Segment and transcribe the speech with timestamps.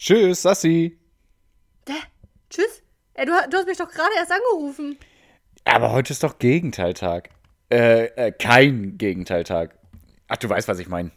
[0.00, 0.98] Tschüss, Sassi.
[1.86, 1.92] Dä?
[2.48, 2.82] Tschüss?
[3.12, 4.98] Ey, du, du hast mich doch gerade erst angerufen.
[5.64, 7.28] Aber heute ist doch Gegenteiltag.
[7.70, 9.78] Äh, äh, kein Gegenteiltag.
[10.26, 11.10] Ach, du weißt, was ich meine.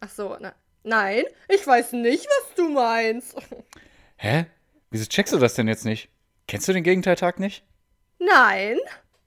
[0.00, 0.54] Ach so, na,
[0.84, 3.36] nein, ich weiß nicht, was du meinst.
[4.16, 4.46] Hä?
[4.90, 6.08] Wieso checkst du das denn jetzt nicht?
[6.48, 7.62] Kennst du den Gegenteiltag nicht?
[8.18, 8.78] Nein,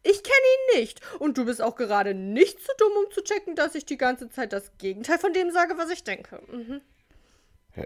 [0.02, 1.02] ich kenne ihn nicht.
[1.20, 4.28] Und du bist auch gerade nicht zu dumm, um zu checken, dass ich die ganze
[4.28, 6.42] Zeit das Gegenteil von dem sage, was ich denke.
[6.52, 6.82] Mhm.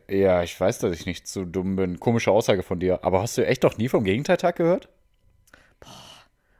[0.09, 1.99] Ja, ich weiß, dass ich nicht zu dumm bin.
[1.99, 3.03] Komische Aussage von dir.
[3.03, 4.89] Aber hast du echt noch nie vom Gegenteiltag gehört?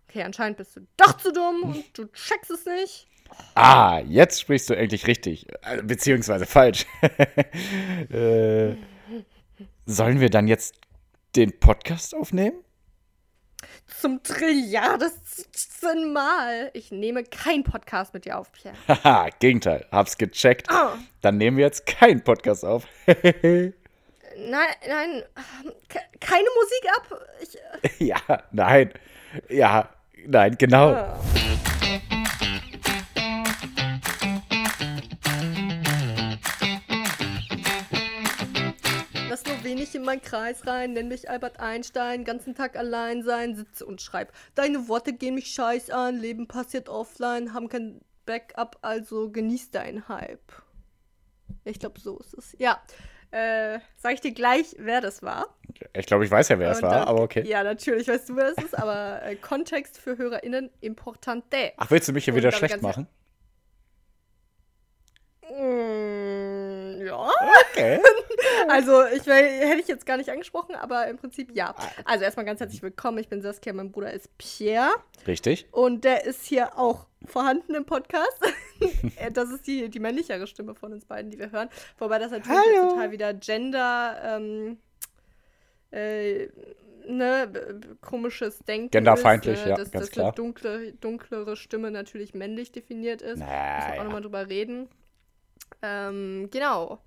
[0.08, 3.08] Okay, anscheinend bist du doch zu dumm und du checkst es nicht.
[3.56, 5.48] Ah, jetzt sprichst du endlich richtig.
[5.64, 6.86] Äh, Beziehungsweise falsch.
[8.12, 8.76] äh,
[9.86, 10.76] sollen wir dann jetzt
[11.36, 12.64] den Podcast aufnehmen?
[13.88, 16.72] Zum Trilliardesten Mal.
[16.74, 18.76] Ich nehme keinen Podcast mit dir auf, Pierre.
[18.88, 19.86] Haha, Gegenteil.
[19.92, 20.70] Hab's gecheckt.
[20.70, 20.98] Ah.
[21.22, 22.86] Dann nehmen wir jetzt keinen Podcast auf.
[23.06, 23.74] Nein,
[24.90, 25.24] nein,
[25.90, 27.22] ke- keine Musik ab.
[27.40, 27.56] Ich,
[28.02, 28.18] äh, ja,
[28.52, 28.92] nein.
[29.48, 29.90] Ja,
[30.26, 30.90] nein, genau.
[30.94, 31.20] ah.
[39.64, 43.86] Nur wenig in meinen Kreis rein, nenn mich Albert Einstein, ganzen Tag allein sein, sitze
[43.86, 44.34] und schreib.
[44.56, 50.08] Deine Worte gehen mich scheiß an, Leben passiert offline, haben kein Backup, also genieß deinen
[50.10, 50.52] Hype.
[51.64, 52.56] Ich glaube, so ist es.
[52.58, 52.82] Ja,
[53.32, 55.56] äh, sag ich dir gleich, wer das war.
[55.94, 57.48] Ich glaube, ich weiß ja, wer es war, aber okay.
[57.48, 61.72] Ja, natürlich weißt du, wer das ist, aber äh, Kontext für HörerInnen importante.
[61.78, 63.08] Ach, willst du mich hier Und wieder schlecht machen?
[65.50, 66.63] Mm,
[67.06, 67.30] ja.
[67.72, 68.00] Okay.
[68.68, 71.76] Also, ich hätte ich jetzt gar nicht angesprochen, aber im Prinzip ja.
[71.78, 71.90] Ah.
[72.06, 73.18] Also, erstmal ganz herzlich willkommen.
[73.18, 74.92] Ich bin Saskia, mein Bruder ist Pierre.
[75.28, 75.68] Richtig.
[75.72, 78.40] Und der ist hier auch vorhanden im Podcast.
[79.18, 81.70] Äh, das ist die, die männlichere Stimme von uns beiden, die wir hören.
[81.98, 82.90] Wobei das natürlich Hallo.
[82.90, 84.78] total wieder Gender, ähm,
[85.92, 86.48] äh,
[87.08, 87.52] ne,
[88.02, 90.28] komisches Denken Genderfeindlich, ist, ja, dass, ganz dass klar.
[90.28, 93.40] eine dunkle, dunklere Stimme natürlich männlich definiert ist.
[93.40, 94.04] Müssen wir auch Naja.
[94.04, 94.90] nochmal drüber reden.
[95.82, 97.00] Ähm, genau.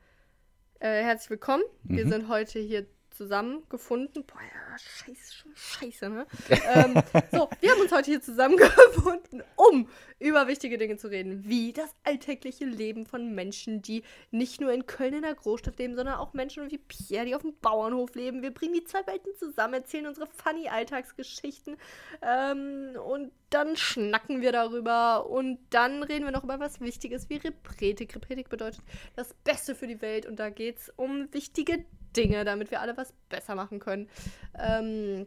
[0.81, 1.63] Äh, herzlich willkommen.
[1.85, 2.11] Wir Mhm.
[2.11, 4.25] sind heute hier zusammengefunden.
[4.25, 6.27] Boah, ja, scheiße, scheiße, ne?
[6.75, 6.95] ähm,
[7.33, 9.89] so, wir haben uns heute hier zusammengefunden, um
[10.19, 14.87] über wichtige Dinge zu reden, wie das alltägliche Leben von Menschen, die nicht nur in
[14.87, 18.43] Köln in der Großstadt leben, sondern auch Menschen wie Pierre, die auf dem Bauernhof leben.
[18.43, 21.77] Wir bringen die zwei Welten zusammen, erzählen unsere funny Alltagsgeschichten
[22.23, 27.37] ähm, und dann schnacken wir darüber und dann reden wir noch über was Wichtiges wie
[27.37, 28.15] Repretik.
[28.15, 28.81] Repretik bedeutet
[29.15, 31.85] das Beste für die Welt und da geht es um wichtige Dinge,
[32.45, 34.09] damit wir alle was besser machen können.
[34.59, 35.27] Ähm,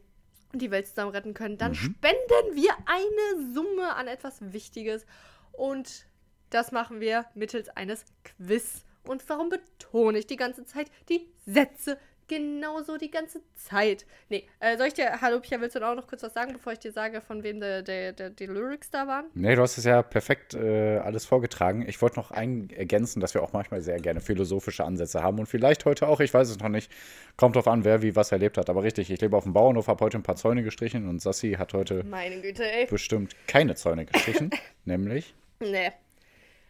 [0.51, 5.05] und die Welt zusammen retten können, dann spenden wir eine Summe an etwas Wichtiges.
[5.51, 6.07] Und
[6.49, 8.83] das machen wir mittels eines Quiz.
[9.03, 11.99] Und warum betone ich die ganze Zeit die Sätze?
[12.29, 14.05] Genauso die ganze Zeit.
[14.29, 16.73] Nee, äh, soll ich dir, hallo Pia, willst du auch noch kurz was sagen, bevor
[16.73, 19.25] ich dir sage, von wem die Lyrics da waren?
[19.33, 21.83] Nee, du hast es ja perfekt äh, alles vorgetragen.
[21.87, 25.47] Ich wollte noch ein ergänzen, dass wir auch manchmal sehr gerne philosophische Ansätze haben und
[25.47, 26.91] vielleicht heute auch, ich weiß es noch nicht.
[27.35, 28.69] Kommt drauf an, wer wie was erlebt hat.
[28.69, 31.53] Aber richtig, ich lebe auf dem Bauernhof, habe heute ein paar Zäune gestrichen und Sassi
[31.57, 32.85] hat heute Meine Güte, ey.
[32.85, 34.51] bestimmt keine Zäune gestrichen.
[34.85, 35.33] nämlich.
[35.59, 35.91] Nee.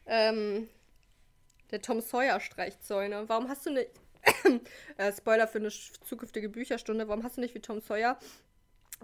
[0.06, 0.70] Ähm,
[1.72, 3.26] der Tom Sawyer streicht Zäune.
[3.28, 3.90] Warum hast du nicht.
[4.98, 7.08] Äh, Spoiler für eine zukünftige Bücherstunde.
[7.08, 8.18] Warum hast du nicht wie Tom Sawyer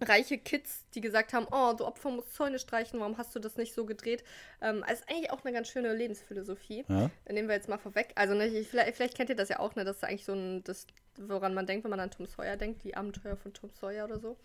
[0.01, 2.99] reiche Kids, die gesagt haben: Oh, du Opfer musst Zäune streichen.
[2.99, 4.23] Warum hast du das nicht so gedreht?
[4.61, 6.85] Ähm, also ist eigentlich auch eine ganz schöne Lebensphilosophie.
[6.87, 7.09] Ja?
[7.29, 8.11] Nehmen wir jetzt mal vorweg.
[8.15, 9.85] Also, ne, ich, vielleicht, vielleicht kennt ihr das ja auch, ne?
[9.85, 10.63] Das ist eigentlich so ein.
[10.63, 10.87] Das,
[11.17, 12.83] woran man denkt, wenn man an Tom Sawyer denkt.
[12.83, 14.37] Die Abenteuer von Tom Sawyer oder so.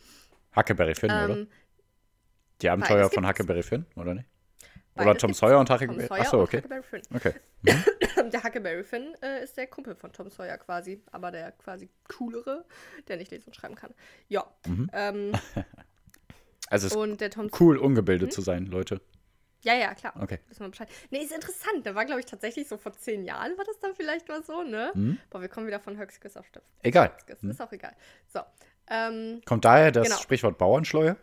[0.54, 1.30] Huckleberry Finn, oder?
[1.30, 1.48] Ähm,
[2.62, 3.28] Die Abenteuer von gibt's.
[3.28, 4.28] Huckleberry Finn, oder nicht?
[4.96, 5.32] Oder Tom.
[5.32, 6.56] Sawyer und Tom Huckleberry Sawyer Achso, okay.
[6.58, 7.02] Huckleberry Finn.
[7.14, 7.34] Okay.
[8.32, 12.64] Der Huckleberry Finn äh, ist der Kumpel von Tom Sawyer quasi, aber der quasi coolere,
[13.08, 13.94] der nicht lesen und schreiben kann.
[14.28, 14.44] Ja.
[14.66, 14.90] Mhm.
[14.92, 15.32] Ähm,
[16.68, 18.32] Also es ist und der Tom cool, ungebildet Hm?
[18.32, 19.00] zu sein, Leute.
[19.62, 20.14] Ja, ja, klar.
[20.20, 20.38] Okay.
[20.48, 20.88] Wissen wir Bescheid.
[21.10, 21.84] Nee, ist interessant.
[21.84, 24.62] Da war, glaube ich, tatsächlich so vor zehn Jahren war das dann vielleicht mal so,
[24.62, 24.90] ne?
[24.94, 25.18] Mhm.
[25.30, 26.64] Boah, wir kommen wieder von Höchstges auf Stöpf.
[26.82, 27.10] Egal.
[27.12, 27.50] Höchstges, Mhm.
[27.50, 27.94] Ist auch egal.
[28.28, 28.40] So.
[28.88, 30.20] Ähm, Kommt daher das Genau.
[30.20, 31.16] Sprichwort Bauernschleue?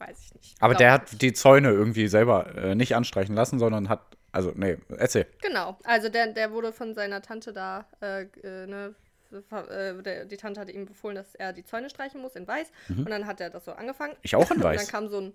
[0.00, 0.56] Weiß ich nicht.
[0.62, 1.22] Aber Glaub der hat nicht.
[1.22, 4.00] die Zäune irgendwie selber äh, nicht anstreichen lassen, sondern hat.
[4.32, 5.26] Also, nee, erzähl.
[5.42, 5.76] Genau.
[5.84, 8.94] Also der, der wurde von seiner Tante da, äh, äh, ne,
[9.32, 12.70] äh, die Tante hatte ihm befohlen, dass er die Zäune streichen muss in weiß.
[12.88, 14.12] Und dann hat er das so angefangen.
[14.12, 14.18] Mhm.
[14.22, 14.88] Ich auch in Und dann weiß.
[14.88, 15.34] kam so ein,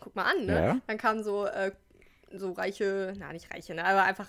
[0.00, 0.52] guck mal an, ne?
[0.54, 0.78] Ja.
[0.86, 1.72] Dann kamen so, äh,
[2.32, 3.84] so reiche, na nicht reiche, ne?
[3.84, 4.28] Aber einfach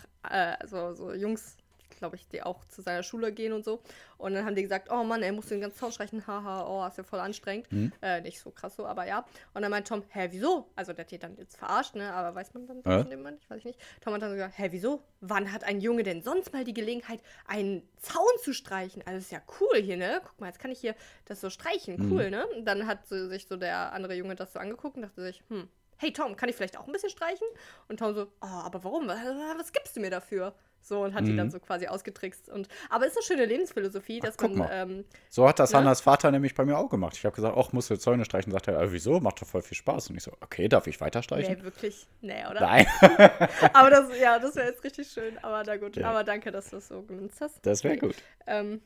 [0.66, 1.57] so, so Jungs,
[1.89, 3.81] glaube ich, die auch zu seiner Schule gehen und so.
[4.18, 6.88] Und dann haben die gesagt, oh Mann, er muss den ganzen Zaun streichen, haha, oh,
[6.88, 7.72] ist ja voll anstrengend.
[7.72, 7.92] Mhm.
[8.01, 9.25] Äh, nicht so krass so, aber ja.
[9.54, 10.69] Und dann meint Tom, hä, wieso?
[10.75, 12.12] Also der hat die dann jetzt verarscht, ne?
[12.13, 13.00] Aber weiß man dann Ja.
[13.01, 13.38] von dem Mann?
[13.39, 13.80] Ich weiß nicht.
[14.01, 15.04] Tom hat dann gesagt, hä, wieso?
[15.22, 19.01] Wann hat ein Junge denn sonst mal die Gelegenheit, einen Zaun zu streichen?
[19.06, 20.22] Also ist ja cool hier, ne?
[20.24, 20.95] Guck mal, jetzt kann ich hier
[21.25, 21.98] das so streichen.
[21.98, 22.12] Mhm.
[22.12, 22.48] Cool, ne?
[22.48, 25.44] Und dann hat so, sich so der andere Junge das so angeguckt und dachte sich,
[25.50, 25.68] hm,
[25.98, 27.48] hey Tom, kann ich vielleicht auch ein bisschen streichen?
[27.88, 29.07] Und Tom so, oh, aber warum?
[29.07, 29.18] Was,
[29.57, 30.54] was gibst du mir dafür?
[30.88, 32.50] So, und hat die dann so quasi ausgetrickst.
[32.50, 34.57] Und, aber ist eine schöne Lebensphilosophie, dass Mhm.
[34.57, 35.80] man, ähm, So hat das Ne?
[35.80, 37.16] Hannas Vater nämlich bei mir auch gemacht.
[37.18, 38.51] Ich habe gesagt, ach, musst du Zäune streichen.
[38.51, 39.19] Sagt er, wieso?
[39.19, 40.10] Macht doch voll viel Spaß.
[40.10, 41.57] Und ich so, okay, darf ich weiter streichen?
[41.57, 42.62] nee, wirklich, nee, oder?
[42.62, 42.86] Nein,
[43.74, 45.38] Aber das, ja, das wäre jetzt richtig schön.
[45.44, 46.10] Aber na gut, Ja.
[46.10, 47.66] aber danke, dass du es so genutzt hast.
[47.66, 48.00] das wäre Nee.
[48.00, 48.16] gut.
[48.45, 48.81] Ähm,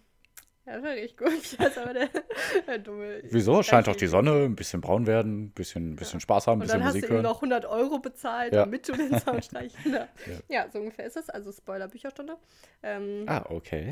[0.66, 1.32] ja, das wäre richtig gut.
[1.60, 2.10] Ja, ist aber der,
[2.68, 3.22] der dumme.
[3.24, 3.62] Wieso?
[3.64, 4.46] Scheint doch die Sonne.
[4.46, 7.08] Ein bisschen braun werden, ein bisschen, bisschen Spaß haben, ein Und bisschen dann hast Musik
[7.10, 7.24] du ihm hören.
[7.24, 8.62] noch 100 Euro bezahlt, Ja.
[8.66, 10.14] damit du den Sound streichen darfst.
[10.50, 10.70] Ja.
[10.72, 11.30] so ungefähr ist es.
[11.30, 12.38] Also Spoiler-Bücherstunde.
[12.84, 13.90] Ähm, Ah, okay.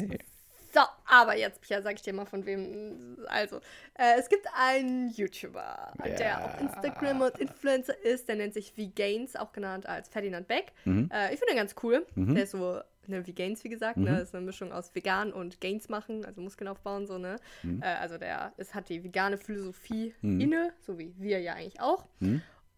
[0.71, 3.17] So, aber jetzt, Pia, sag ich dir mal von wem.
[3.27, 3.57] Also,
[3.95, 6.45] äh, es gibt einen YouTuber, der Ja.
[6.45, 8.27] auf Instagram und Influencer ist.
[8.29, 10.71] Der nennt sich V-Gains, auch genannt als Ferdinand Beck.
[10.85, 11.09] Mhm.
[11.11, 12.05] Äh, ich finde den ganz cool.
[12.15, 14.03] Der ist so, ne, V-Gains, wie gesagt, Mhm.
[14.03, 17.37] ne, ist eine Mischung aus vegan und Gains machen, also Muskeln aufbauen, so, ne.
[17.63, 17.81] Mhm.
[17.81, 22.05] Äh, also, der ist, hat die vegane Philosophie inne, so wie wir ja eigentlich auch.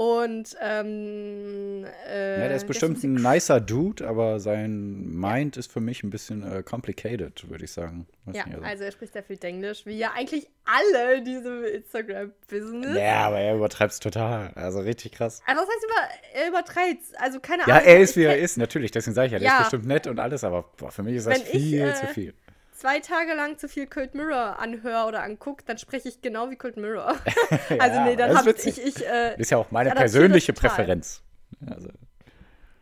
[0.01, 5.80] Und, ähm, äh, Ja, der ist bestimmt ein nicer Dude, aber sein Mind ist für
[5.80, 8.07] mich ein bisschen äh, complicated, würde ich sagen.
[8.25, 11.63] Weiß Ja, also- also er spricht sehr viel Englisch, wie ja eigentlich alle in diesem
[11.65, 12.98] Instagram-Business.
[12.98, 14.51] Ja, aber er übertreibt es total.
[14.56, 15.44] Also richtig krass.
[15.45, 17.88] Also was heißt über, er übertreibt Also keine Ja, Ahnung.
[17.88, 18.89] er ist, wie ich er ist, natürlich.
[18.89, 19.54] Deswegen sage ich ja, der Ja.
[19.57, 21.94] ist bestimmt nett und alles, aber boah, für mich ist das Wenn ich, viel äh,
[21.94, 22.33] zu viel.
[22.81, 26.56] Zwei Tage lang zu viel Cold Mirror anhöre oder angucke, dann spreche ich genau wie
[26.56, 27.10] Cold Mirror.
[27.80, 30.51] also nee, dann das ist habe ich, ich äh, Ist ja auch meine persönliche.
[30.54, 31.22] Präferenz.
[31.69, 31.89] Also,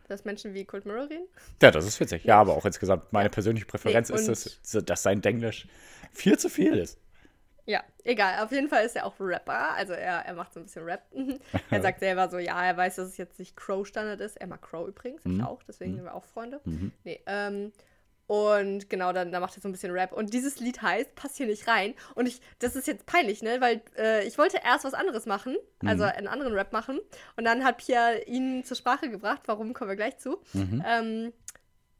[0.08, 1.26] dass Menschen wie Cold Mirror reden.
[1.60, 2.24] ja, das ist witzig.
[2.24, 5.68] Ja, aber auch insgesamt meine persönliche Präferenz Nee, ist, so, dass sein Englisch
[6.12, 6.98] viel zu viel ist.
[7.66, 8.42] Ja, egal.
[8.42, 9.74] Auf jeden Fall ist er auch Rapper.
[9.74, 11.02] Also er, er macht so ein bisschen Rap.
[11.70, 14.38] er sagt selber so, ja, er weiß, dass es jetzt nicht Crow-Standard ist.
[14.40, 15.36] Er mag Crow übrigens, Mhm.
[15.40, 15.62] ich auch.
[15.68, 16.60] Deswegen sind wir auch Freunde.
[17.04, 17.70] Nee, ähm,
[18.30, 20.12] und genau, dann, dann macht er so ein bisschen Rap.
[20.12, 21.94] Und dieses Lied heißt, passt hier nicht rein.
[22.14, 23.60] Und ich, das ist jetzt peinlich, ne?
[23.60, 26.10] Weil äh, ich wollte erst was anderes machen, also Mhm.
[26.10, 27.00] einen anderen Rap machen.
[27.34, 29.42] Und dann hat Pierre ihn zur Sprache gebracht.
[29.46, 30.38] Warum, kommen wir gleich zu.
[30.52, 30.84] Mhm.
[30.86, 31.32] Ähm,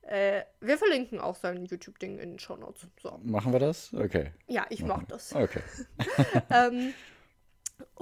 [0.02, 2.86] äh, wir verlinken auch sein YouTube-Ding in den Show Notes.
[3.02, 3.18] So.
[3.24, 3.92] Machen wir das?
[3.92, 4.30] Okay.
[4.46, 5.34] Ja, ich mach das.
[5.34, 5.62] Okay.
[6.50, 6.94] Ähm,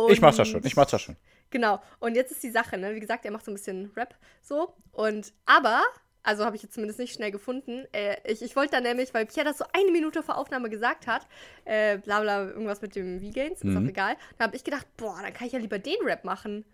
[0.08, 0.62] Ich mach das schon.
[0.66, 1.16] Ich mach das schon.
[1.48, 1.80] Genau.
[1.98, 2.94] Und jetzt ist die Sache, ne?
[2.94, 4.75] Wie gesagt, er macht so ein bisschen Rap so.
[4.92, 5.82] Und aber,
[6.23, 7.87] also habe ich jetzt zumindest nicht schnell gefunden.
[7.93, 11.06] Äh, ich ich wollte dann nämlich, weil Pierre das so eine Minute vor Aufnahme gesagt
[11.06, 11.26] hat,
[11.65, 14.17] äh, bla bla, irgendwas mit dem V-Gains, ist auch egal.
[14.37, 16.65] Da habe ich gedacht, boah, dann kann ich ja lieber den Rap machen.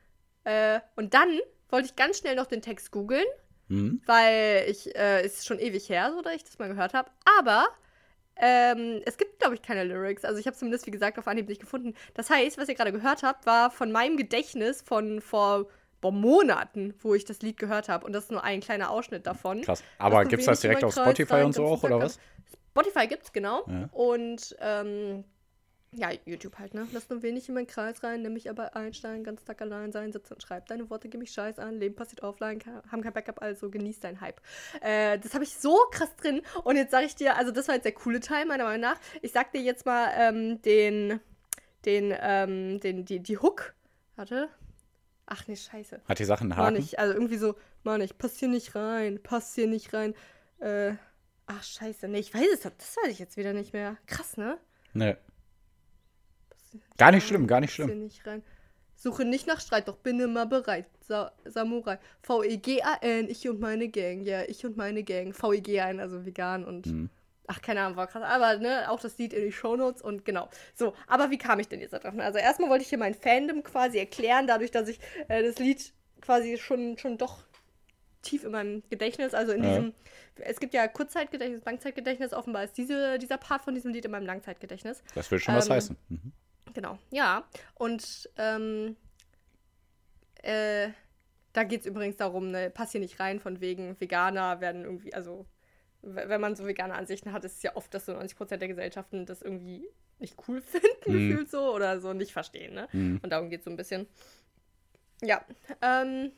[0.45, 1.39] Äh, und dann
[1.69, 3.27] wollte ich ganz schnell noch den Text googeln,
[3.69, 4.03] Mhm.
[4.05, 7.11] weil ich, äh, ist schon ewig her, so, dass ich das mal gehört habe.
[7.39, 7.67] Aber
[8.37, 10.25] ähm, es gibt, glaube ich, keine Lyrics.
[10.25, 11.95] Also ich habe zumindest, wie gesagt, auf Anhieb nicht gefunden.
[12.15, 15.67] Das heißt, was ihr gerade gehört habt, war von meinem Gedächtnis von vor
[16.05, 18.05] boah, Monaten, wo ich das Lied gehört habe.
[18.05, 19.63] Und das ist nur ein kleiner Ausschnitt davon.
[19.63, 19.83] Krass.
[19.99, 22.19] Aber du gibt's das direkt auf Spotify rein und so auch, oder was?
[22.73, 23.65] Spotify gibt's, genau.
[23.67, 23.89] Ja.
[23.93, 25.25] Und ähm,
[25.93, 26.87] ja, YouTube halt, ne?
[26.93, 30.13] Lass nur wenig in meinen Kreis rein, nimm mich aber einsteigen, ganz Tag allein sein,
[30.13, 33.13] sitze und schreib deine Worte, gib mich scheiß an, Leben passiert offline, ke- haben kein
[33.13, 34.41] Backup, also genieß deinen Hype.
[34.83, 36.43] Äh, das habe ich so krass drin.
[36.65, 38.99] Und jetzt sage ich dir, also das war jetzt der coole Teil, meiner Meinung nach.
[39.23, 41.21] Ich sag dir jetzt mal ähm, den,
[41.87, 43.75] den, ähm, den, die, die Hook.
[44.17, 44.51] Warte.
[45.27, 46.03] Ach nee, scheiße.
[46.07, 46.77] Hat die Sachen einen Haken?
[46.77, 50.15] ich, also irgendwie so, Mann, ich pass hier nicht rein, pass hier nicht rein.
[50.59, 50.95] Äh,
[51.47, 52.09] ach, scheiße.
[52.09, 53.97] Nee, ich weiß es, das weiß ich jetzt wieder nicht mehr.
[54.07, 54.59] Krass, ne?
[54.93, 55.17] Nee.
[56.99, 58.05] Gar nicht rein, schlimm, gar nicht pass hier schlimm.
[58.05, 58.43] nicht rein.
[58.97, 60.87] Suche nicht nach Streit, doch bin immer bereit.
[61.01, 61.99] Sa Samurai.
[62.23, 64.23] V-E-G-A-N, ich und meine Gang.
[64.23, 65.35] Ja, ich und meine Gang.
[65.35, 66.87] V-E-G-A-N, also vegan und.
[66.87, 67.11] Mhm.
[67.47, 68.23] Ach, keine Ahnung, war krass.
[68.23, 70.49] Aber, ne, auch das Lied in die Shownotes und genau.
[70.75, 72.15] So, aber wie kam ich denn jetzt da drauf?
[72.19, 74.99] Also, erstmal wollte ich hier mein Fandom quasi erklären, dadurch, dass ich
[75.29, 77.45] äh, das Lied quasi schon, schon doch
[78.23, 79.69] tief in meinem Gedächtnis, also in Ja.
[79.69, 79.95] diesem,
[80.37, 84.25] es gibt ja Kurzzeitgedächtnis, Langzeitgedächtnis, offenbar ist diese, dieser Part von diesem Lied in meinem
[84.27, 85.03] Langzeitgedächtnis.
[85.15, 85.97] Das will schon was Ähm, heißen.
[86.09, 86.33] Mhm.
[86.73, 87.45] Genau, ja.
[87.75, 88.97] Und ähm,
[90.43, 90.89] äh,
[91.53, 95.13] da geht es übrigens darum, ne, pass hier nicht rein, von wegen Veganer werden irgendwie,
[95.15, 95.47] also
[96.07, 99.27] wenn man so vegane Ansichten hat, ist es ja oft, dass so 90% der Gesellschaften
[99.27, 99.87] das irgendwie
[100.19, 101.29] nicht cool finden, Mhm.
[101.31, 102.89] gefühlt so, oder so nicht verstehen, ne?
[102.93, 103.21] Mhm.
[103.23, 104.07] Und darum geht es so ein bisschen.
[105.23, 105.45] Ja,
[105.81, 106.33] ähm,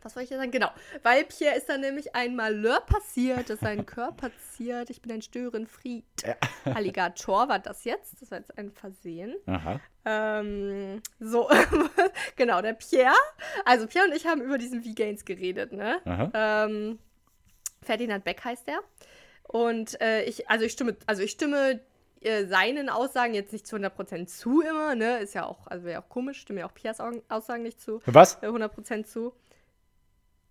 [0.00, 0.52] was soll ich jetzt sagen?
[0.52, 0.70] Genau,
[1.02, 4.90] weil Pierre ist dann nämlich ein Malheur passiert, dass sein Körper ziert.
[4.90, 6.04] Ich bin ein Störenfried.
[6.64, 8.22] Alligator war das jetzt.
[8.22, 9.34] Das war jetzt ein Versehen.
[9.46, 9.80] Aha.
[10.04, 11.50] Ähm, so,
[12.36, 13.12] genau, der Pierre.
[13.64, 16.00] Also Pierre und ich haben über diesen V-Gains geredet, ne?
[16.04, 16.30] Aha.
[16.66, 16.98] Ähm,
[17.82, 18.80] Ferdinand Beck heißt er.
[19.44, 21.80] Und äh, ich, also ich stimme, also ich stimme
[22.20, 25.18] äh, seinen Aussagen jetzt nicht zu 100% zu immer, ne?
[25.18, 28.00] Ist ja auch, also wäre auch komisch, stimme ja auch Piers Aussagen nicht zu.
[28.06, 28.34] Was?
[28.42, 29.32] Äh, 100% zu.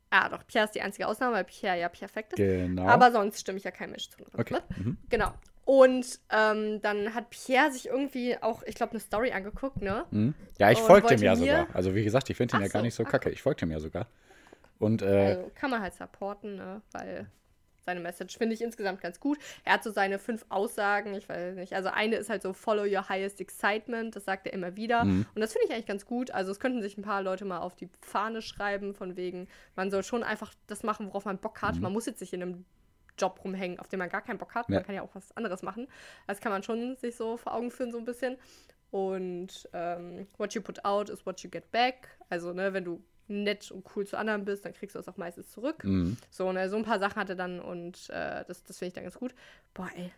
[0.10, 2.38] Ah, doch, Pierre ist die einzige Ausnahme, weil Pierre ja perfekt ist.
[2.38, 2.88] Genau.
[2.88, 4.24] Aber sonst stimme ich ja kein Mensch zu.
[4.38, 4.60] okay.
[4.78, 4.98] Mhm.
[5.10, 5.34] Genau.
[5.66, 10.06] Und ähm, dann hat Pierre sich irgendwie auch, ich glaube, eine Story angeguckt, ne?
[10.12, 10.34] Mhm.
[10.60, 11.68] Ja, ich dem wollte ja sogar.
[11.74, 13.30] Also wie gesagt, ich finde ihn Ach ja gar so, nicht so kacke.
[13.32, 14.08] Ich folge dem ja sogar.
[14.80, 16.82] Und äh, Also kann man halt supporten, ne?
[16.92, 17.30] Weil
[17.88, 19.40] seine Message finde ich insgesamt ganz gut.
[19.64, 21.74] Er hat so seine fünf Aussagen, ich weiß nicht.
[21.74, 25.06] Also eine ist halt so Follow your highest excitement, das sagt er immer wieder.
[25.06, 25.26] Mhm.
[25.34, 26.30] Und das finde ich eigentlich ganz gut.
[26.32, 29.90] Also es könnten sich ein paar Leute mal auf die Fahne schreiben, von wegen, man
[29.90, 31.80] soll schon einfach das machen, worauf man Bock hat.
[31.80, 32.66] Man muss jetzt nicht in einem
[33.18, 34.68] Job rumhängen, auf den man gar keinen Bock hat.
[34.68, 34.74] Mhm.
[34.74, 34.80] Ja.
[34.82, 35.88] Man kann ja auch was anderes machen.
[36.28, 38.38] Das kann man schon sich so vor Augen führen, so ein bisschen.
[38.92, 42.10] Und ähm, what you put out is what you get back.
[42.30, 45.18] Also, ne, wenn du nett und cool zu anderen bist, dann kriegst du das auch
[45.18, 45.84] meistens zurück.
[45.84, 46.18] mhm.
[46.30, 49.04] So, ne, so ein paar Sachen hatte dann und äh, das, das finde ich dann
[49.04, 49.34] ganz gut.
[49.74, 50.12] Boah, ey.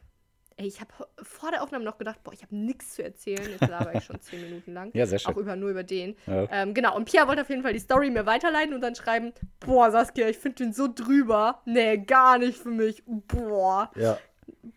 [0.57, 0.91] Ey, ich habe
[1.23, 3.49] vor der Aufnahme noch gedacht, boah, ich habe nichts zu erzählen.
[3.49, 4.91] Jetzt laber ich schon zehn Minuten lang.
[4.93, 5.33] Ja, sehr schön.
[5.33, 6.17] Auch über, nur über den.
[6.27, 6.49] Ja.
[6.51, 9.31] Ähm, genau, und Pia wollte auf jeden Fall die Story mir weiterleiten und dann schreiben,
[9.61, 11.61] boah, Saskia, ich finde den so drüber.
[11.63, 13.03] Nee, gar nicht für mich.
[13.05, 14.17] Boah, ja.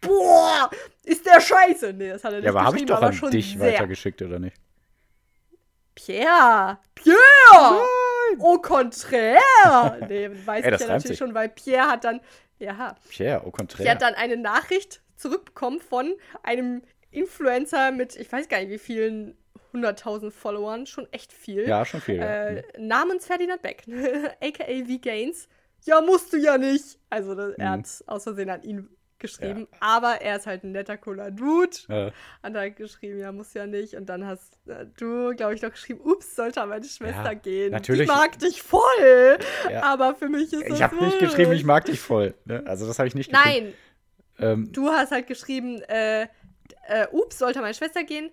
[0.00, 0.70] boah,
[1.04, 1.94] ist der scheiße.
[1.94, 3.72] Nee, das hat er nicht ja, aber habe ich doch an schon dich sehr.
[3.72, 4.56] weitergeschickt, oder nicht?
[5.96, 6.78] Pierre!
[6.94, 7.82] Pierre!
[8.40, 9.38] Au contraire!
[10.08, 11.18] Nee, weiß Ey, das ich ja natürlich sich.
[11.18, 12.20] schon, weil Pierre hat dann,
[12.58, 13.90] ja, Pierre, au contraire.
[13.90, 19.36] hat dann eine Nachricht zurückbekommen von einem Influencer mit, ich weiß gar nicht wie vielen
[19.74, 21.66] 100.000 Followern, schon echt viel.
[21.68, 22.16] ja, schon viel.
[22.16, 22.46] ja.
[22.48, 23.84] Äh, namens Ferdinand Beck,
[24.40, 25.48] aka V-Gains.
[25.84, 26.98] Ja, musst du ja nicht.
[27.10, 27.72] Also, das, er Mhm.
[27.80, 28.88] hat aus Versehen an ihn
[29.22, 31.76] geschrieben, aber er ist halt ein netter, cooler Dude.
[31.88, 32.10] Ja.
[32.42, 33.94] Hat er geschrieben, ja, muss ja nicht.
[33.94, 37.34] Und dann hast äh, du, glaube ich, noch geschrieben, ups, sollte an meine Schwester Ja,
[37.34, 37.72] gehen.
[37.72, 38.02] natürlich.
[38.02, 39.38] Die mag dich voll.
[39.70, 39.82] Ja.
[39.84, 42.34] Aber für mich ist das Ich habe nicht geschrieben, ich mag dich voll.
[42.44, 42.62] Ne?
[42.66, 43.72] Also das habe ich nicht geschrieben.
[43.72, 43.74] Nein,
[44.38, 46.22] Ähm, du hast halt geschrieben, äh,
[46.88, 48.30] äh, ups, sollte an meine Schwester gehen.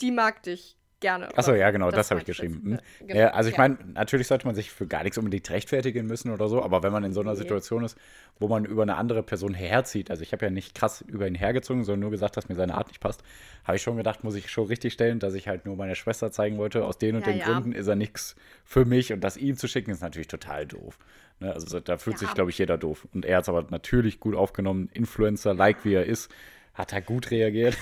[0.00, 1.36] Die mag dich gerne.
[1.36, 2.72] Achso, ja, genau, das, habe ich geschrieben.
[2.72, 2.82] jetzt.
[3.00, 3.06] Hm.
[3.08, 3.62] Genau, ja, also ich ja.
[3.62, 6.92] meine, natürlich sollte man sich für gar nichts unbedingt rechtfertigen müssen oder so, aber wenn
[6.92, 7.38] man in so einer Nee.
[7.38, 7.96] Situation ist,
[8.38, 11.34] wo man über eine andere Person herzieht, also ich habe ja nicht krass über ihn
[11.34, 13.22] hergezogen, sondern nur gesagt, dass mir seine Art nicht passt,
[13.64, 16.30] habe ich schon gedacht, muss ich schon richtig stellen, dass ich halt nur meiner Schwester
[16.30, 17.40] zeigen wollte, aus den und Ja, den.
[17.42, 20.98] Gründen ist er nichts für mich und das ihm zu schicken ist natürlich total doof.
[21.38, 21.52] Ne?
[21.52, 23.08] Also da fühlt sich, glaube ich, jeder doof.
[23.14, 26.30] Und er hat es aber natürlich gut aufgenommen, Influencer, like wie er ist,
[26.74, 27.76] hat er gut reagiert.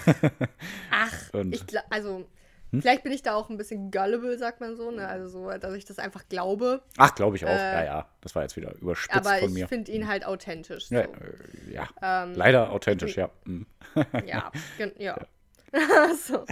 [0.91, 2.25] Ach, Und- ich gla- also
[2.71, 2.83] Hm?
[2.83, 5.09] vielleicht bin ich da auch ein bisschen gullible, sagt man so, ne?
[5.09, 6.83] Also so, dass ich das einfach glaube.
[6.97, 7.49] Ach, glaube ich auch.
[7.51, 9.69] Äh, ja, ja, das war jetzt wieder überspitzt Aber von ich mir.
[9.69, 10.89] finde ihn halt authentisch.
[10.89, 10.95] So.
[10.97, 11.09] Ja, äh,
[11.73, 11.89] ja.
[12.03, 13.31] Ähm, leider authentisch, ja.
[13.45, 13.67] Mhm.
[14.27, 15.17] Ja, gen- ja.
[16.27, 16.45] so.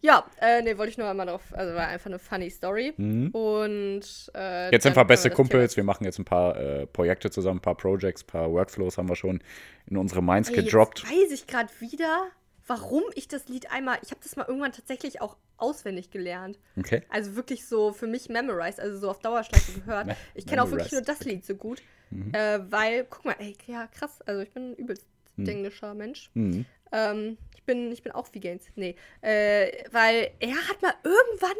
[0.00, 2.92] Ja, äh, nee, wollte ich nur einmal drauf, also war einfach eine funny Story.
[2.98, 3.30] Mhm.
[3.30, 4.02] Und
[4.34, 5.76] äh, Jetzt sind wir beste Kumpels.
[5.78, 9.08] Wir machen jetzt ein paar äh, Projekte zusammen, ein paar Projects, ein paar Workflows haben
[9.08, 9.42] wir schon
[9.86, 10.98] in unsere Minds Thema- Ey, gedroppt.
[11.04, 12.26] Jetzt weiß ich gerade wieder,
[12.66, 16.58] warum ich das Lied einmal, ich habe das mal irgendwann tatsächlich auch auswendig gelernt.
[16.76, 17.02] Okay.
[17.08, 20.16] Also wirklich so für mich memorized, also so auf Dauerschleife gehört.
[20.34, 21.82] Ich kenne auch wirklich nur das Lied so gut.
[22.10, 22.32] Mhm.
[22.34, 25.06] Äh, weil, guck mal, ey, ja, krass, also ich bin ein übelst
[25.36, 26.30] englischer Mensch.
[26.34, 26.64] Mhm.
[26.92, 28.64] Ähm, ich, bin, ich bin auch Vegans.
[28.76, 28.94] Nee.
[29.20, 31.56] Äh, weil er hat mal irgendwann.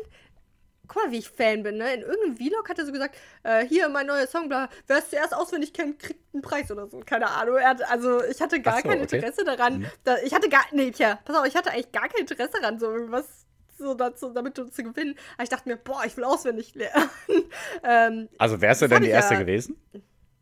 [0.87, 1.95] Guck mal, wie ich Fan bin, ne?
[1.95, 5.11] In irgendeinem Vlog hat er so gesagt, äh, hier mein neuer Song, bla, wer es
[5.11, 7.01] zuerst auswendig kennt, kriegt einen Preis oder so.
[7.01, 7.57] Keine Ahnung.
[7.57, 9.17] Er hat, also ich hatte gar so, kein okay.
[9.17, 9.87] Interesse daran.
[10.05, 10.63] Da, ich hatte gar.
[10.73, 13.47] Nee, tja, pass auf, ich hatte eigentlich gar kein Interesse daran, so irgendwas
[13.79, 15.17] so dazu, damit zu gewinnen.
[15.35, 17.11] Aber ich dachte mir, boah, ich will auswendig lernen.
[17.83, 19.77] ähm, Also wärst du denn die erste ja- gewesen?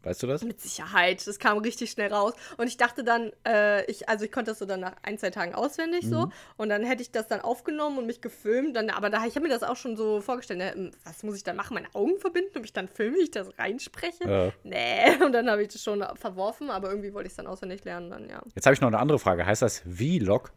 [0.02, 0.42] Weißt du das?
[0.42, 1.26] mit Sicherheit.
[1.26, 2.34] Das kam richtig schnell raus.
[2.56, 5.30] Und ich dachte dann, äh, ich, also ich konnte das so dann nach ein, zwei
[5.30, 6.26] Tagen auswendig so.
[6.26, 6.32] Mhm.
[6.56, 8.76] Und dann hätte ich das dann aufgenommen und mich gefilmt.
[8.76, 10.58] Dann, aber da, ich habe mir das auch schon so vorgestellt.
[10.58, 10.90] Ne?
[11.04, 11.74] Was muss ich dann machen?
[11.74, 14.28] Meine Augen verbinden und mich dann filmen, wie ich das reinspreche?
[14.28, 14.52] Ja.
[14.64, 15.16] Nee.
[15.24, 18.10] Und dann habe ich das schon verworfen, aber irgendwie wollte ich es dann auswendig lernen.
[18.10, 18.42] Dann ja.
[18.54, 19.46] Jetzt habe ich noch eine andere Frage.
[19.46, 20.52] Heißt das Vlog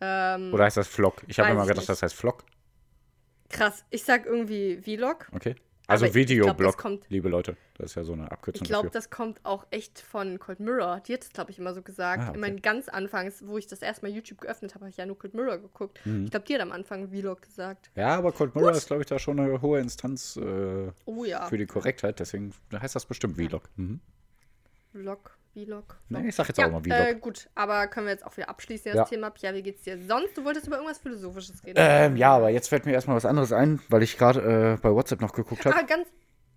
[0.00, 1.22] Ähm, oder heißt das Vlog?
[1.26, 1.88] Ich habe immer gedacht, nicht.
[1.88, 2.44] das heißt Vlog.
[3.48, 3.84] krass.
[3.90, 5.28] Ich sag irgendwie Vlog.
[5.34, 5.56] Okay.
[5.88, 7.56] Also Aber ich- ich glaub, das Videoblog, liebe Leute.
[7.78, 9.00] Das ist ja so eine Ich Abkürzung glaube, dafür.
[9.00, 11.00] das kommt auch echt von Cold Mirror.
[11.00, 12.20] Die hat es, glaube ich, immer so gesagt.
[12.22, 12.34] Ah, okay.
[12.34, 15.18] In meinen ganz Anfangs, wo ich das erstmal YouTube geöffnet habe, habe ich ja nur
[15.18, 15.98] Cold Mirror geguckt.
[16.04, 16.24] Mhm.
[16.26, 17.90] Ich glaube, die hat am Anfang Vlog gesagt.
[17.94, 18.76] Ja, aber Cold Mirror Gut.
[18.76, 21.46] ist, glaube ich, da schon eine hohe Instanz äh, Oh ja.
[21.46, 22.20] für die Korrektheit.
[22.20, 23.62] Deswegen heißt das bestimmt Vlog.
[23.76, 24.00] Mhm.
[24.92, 25.98] Vlog, Vlog.
[26.08, 26.28] Nee, Vlog.
[26.28, 26.98] ich sag jetzt ja, auch mal Vlog.
[26.98, 29.04] Äh, gut, aber können wir jetzt auch wieder abschließen, das Ja.
[29.04, 29.30] Thema.
[29.30, 30.36] Pia, wie geht's dir sonst?
[30.36, 31.76] Du wolltest über irgendwas Philosophisches reden.
[31.78, 34.40] Ähm, ja, aber jetzt fällt mir erstmal was anderes ein, weil ich gerade
[34.76, 35.76] äh, bei WhatsApp noch geguckt habe.
[35.76, 36.08] Ah, ganz.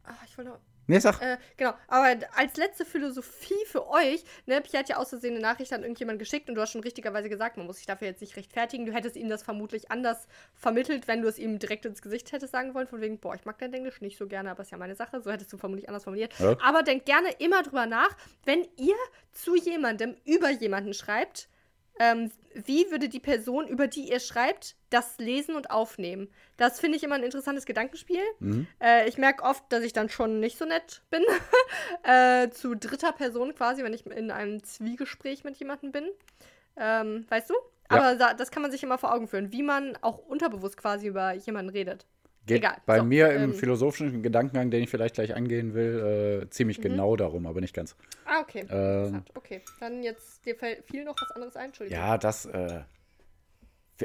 [0.03, 0.57] Ah, ich wollte.
[0.91, 1.21] Nee, sag.
[1.21, 5.41] Äh, genau, aber als letzte Philosophie für euch, ne, Pia hat ja aus Versehen eine
[5.41, 8.19] Nachricht an irgendjemand geschickt und du hast schon richtigerweise gesagt, man muss sich dafür jetzt
[8.19, 8.85] nicht rechtfertigen.
[8.85, 12.51] Du hättest ihm das vermutlich anders vermittelt, wenn du es ihm direkt ins Gesicht hättest
[12.51, 14.77] sagen wollen, von wegen, boah, ich mag dein Englisch nicht so gerne, aber ist ja
[14.77, 15.21] meine Sache.
[15.21, 16.37] So hättest du vermutlich anders formuliert.
[16.39, 16.57] Ja.
[16.61, 18.09] Aber denkt gerne immer drüber nach,
[18.43, 18.97] wenn ihr
[19.31, 21.47] zu jemandem über jemanden schreibt,
[22.01, 26.29] ähm, wie würde die Person, über die ihr schreibt, das lesen und aufnehmen?
[26.57, 28.23] Das finde ich immer ein interessantes Gedankenspiel.
[28.39, 28.67] Mhm.
[28.81, 31.23] Äh, ich merke oft, dass ich dann schon nicht so nett bin.
[32.03, 36.09] äh, zu dritter Person quasi, wenn ich in einem Zwiegespräch mit jemandem bin.
[36.75, 37.53] Ähm, weißt du?
[37.53, 37.97] Ja.
[37.97, 41.05] Aber da, das kann man sich immer vor Augen führen, wie man auch unterbewusst quasi
[41.07, 42.07] über jemanden redet.
[42.47, 42.77] Geht Egal.
[42.87, 46.79] bei So, mir im ähm, philosophischen Gedankengang, den ich vielleicht gleich angehen will, äh, ziemlich
[46.79, 46.83] Mhm.
[46.83, 47.95] genau darum, aber nicht ganz.
[48.25, 48.65] Ah, okay.
[48.69, 49.23] Ähm.
[49.35, 49.61] Okay.
[49.79, 52.01] Dann jetzt, dir viel noch was anderes ein, Entschuldigung.
[52.01, 52.81] Ja, das, äh,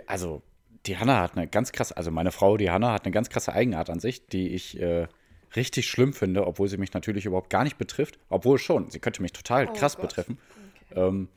[0.06, 0.42] also
[0.86, 3.52] die Hanna hat eine ganz krasse, also meine Frau, die Hanna, hat eine ganz krasse
[3.52, 5.08] Eigenart an sich, die ich äh,
[5.56, 8.18] richtig schlimm finde, obwohl sie mich natürlich überhaupt gar nicht betrifft.
[8.28, 10.08] Obwohl schon, sie könnte mich total Oh krass Gott.
[10.08, 10.38] betreffen.
[10.90, 11.00] Okay.
[11.00, 11.28] Ähm,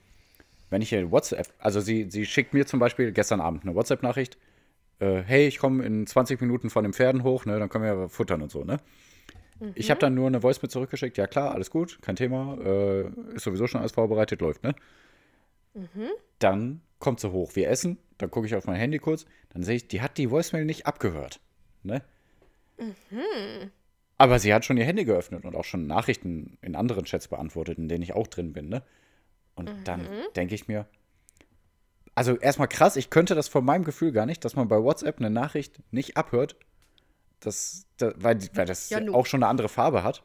[0.69, 4.37] wenn ich ihr WhatsApp, also sie, sie schickt mir zum Beispiel gestern Abend eine WhatsApp-Nachricht,
[4.99, 7.93] äh, hey, ich komme in 20 Minuten von den Pferden hoch, ne, dann können wir
[7.93, 8.77] ja futtern und so, ne?
[9.75, 13.09] Ich habe dann nur eine Voice mit zurückgeschickt, ja klar, alles gut, kein Thema, äh,
[13.35, 14.73] ist sowieso schon alles vorbereitet, läuft, ne?
[16.39, 19.75] Dann kommt sie hoch, wir essen, dann gucke ich auf mein Handy kurz, dann sehe
[19.75, 21.39] ich, die hat die Voicemail nicht abgehört,
[21.83, 22.01] ne?
[24.17, 27.77] Aber sie hat schon ihr Handy geöffnet und auch schon Nachrichten in anderen Chats beantwortet,
[27.77, 28.83] in denen ich auch drin bin, ne?
[29.55, 30.85] Und dann denke ich mir,
[32.19, 35.19] also erstmal krass, ich könnte das von meinem Gefühl gar nicht, dass man bei WhatsApp
[35.19, 36.57] eine Nachricht nicht abhört,
[37.39, 40.21] das, da, weil, weil das Ja, auch schon eine andere Farbe hat.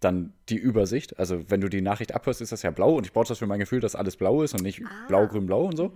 [0.00, 1.18] Dann die Übersicht.
[1.18, 3.46] Also, wenn du die Nachricht abhörst, ist das ja blau und ich brauche das für
[3.46, 5.06] mein Gefühl, dass alles blau ist und nicht Ah.
[5.08, 5.94] blau, grün, blau und so.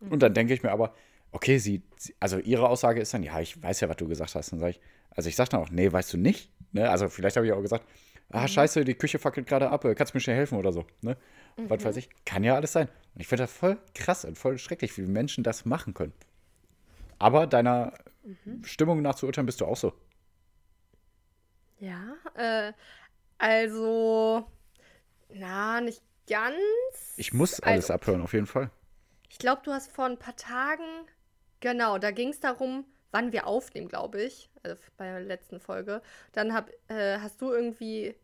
[0.00, 0.12] Mhm.
[0.12, 0.94] Und dann denke ich mir aber,
[1.30, 4.34] okay, sie, sie, also ihre Aussage ist dann, ja, ich weiß ja, was du gesagt
[4.34, 4.50] hast.
[4.52, 6.50] Dann sage ich, also ich sage dann auch, nee, weißt du nicht.
[6.72, 6.88] Ne?
[6.88, 7.84] Also vielleicht habe ich auch gesagt,
[8.30, 8.48] ah, Mhm.
[8.48, 10.86] scheiße, die Küche fackelt gerade ab, äh, kannst du mir schnell helfen oder so.
[11.02, 11.16] Ne?
[11.56, 11.70] Mhm.
[11.70, 12.08] Was weiß ich.
[12.24, 12.88] Kann ja alles sein.
[13.14, 16.12] Und ich finde das voll krass und voll schrecklich, wie Menschen das machen können.
[17.18, 17.92] Aber deiner
[18.24, 18.62] Mhm.
[18.64, 19.92] Stimmung nach zu urteilen bist du auch so.
[21.80, 22.72] Ja, äh,
[23.38, 24.44] also,
[25.32, 26.54] na, nicht ganz.
[27.16, 28.70] Ich muss alles Also, abhören, auf jeden Fall.
[29.30, 30.82] Ich glaube, du hast vor ein paar Tagen,
[31.60, 36.02] genau, da ging es darum, wann wir aufnehmen, glaube ich, also bei der letzten Folge.
[36.32, 38.14] Dann hab, äh, hast du irgendwie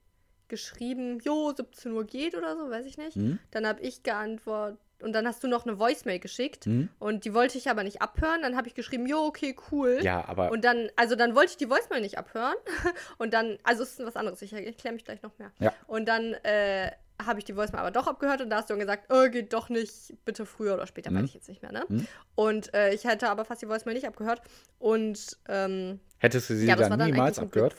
[0.48, 3.16] geschrieben, jo, 17 Uhr geht oder so, weiß ich nicht.
[3.16, 3.38] Mhm.
[3.50, 6.88] Dann habe ich geantwortet und dann hast du noch eine Voicemail geschickt Mhm.
[6.98, 8.42] und die wollte ich aber nicht abhören.
[8.42, 9.98] Dann habe ich geschrieben, jo, okay, cool.
[10.02, 12.54] Ja, aber Und dann, also dann wollte ich die Voicemail nicht abhören.
[13.18, 15.50] Und dann, also es ist was anderes, ich erkläre mich gleich noch mehr.
[15.58, 15.72] Ja.
[15.86, 16.90] Und dann äh,
[17.24, 19.52] habe ich die Voicemail aber doch abgehört und da hast du dann gesagt, oh, geht
[19.52, 21.16] doch nicht, bitte früher oder später, Mhm.
[21.18, 21.84] weiß ich jetzt nicht mehr, ne?
[21.88, 22.06] Mhm.
[22.34, 24.42] Und äh, ich hätte aber fast die Voicemail nicht abgehört.
[24.78, 27.76] Und ähm, hättest du sie ja, dann dann niemals abgehört?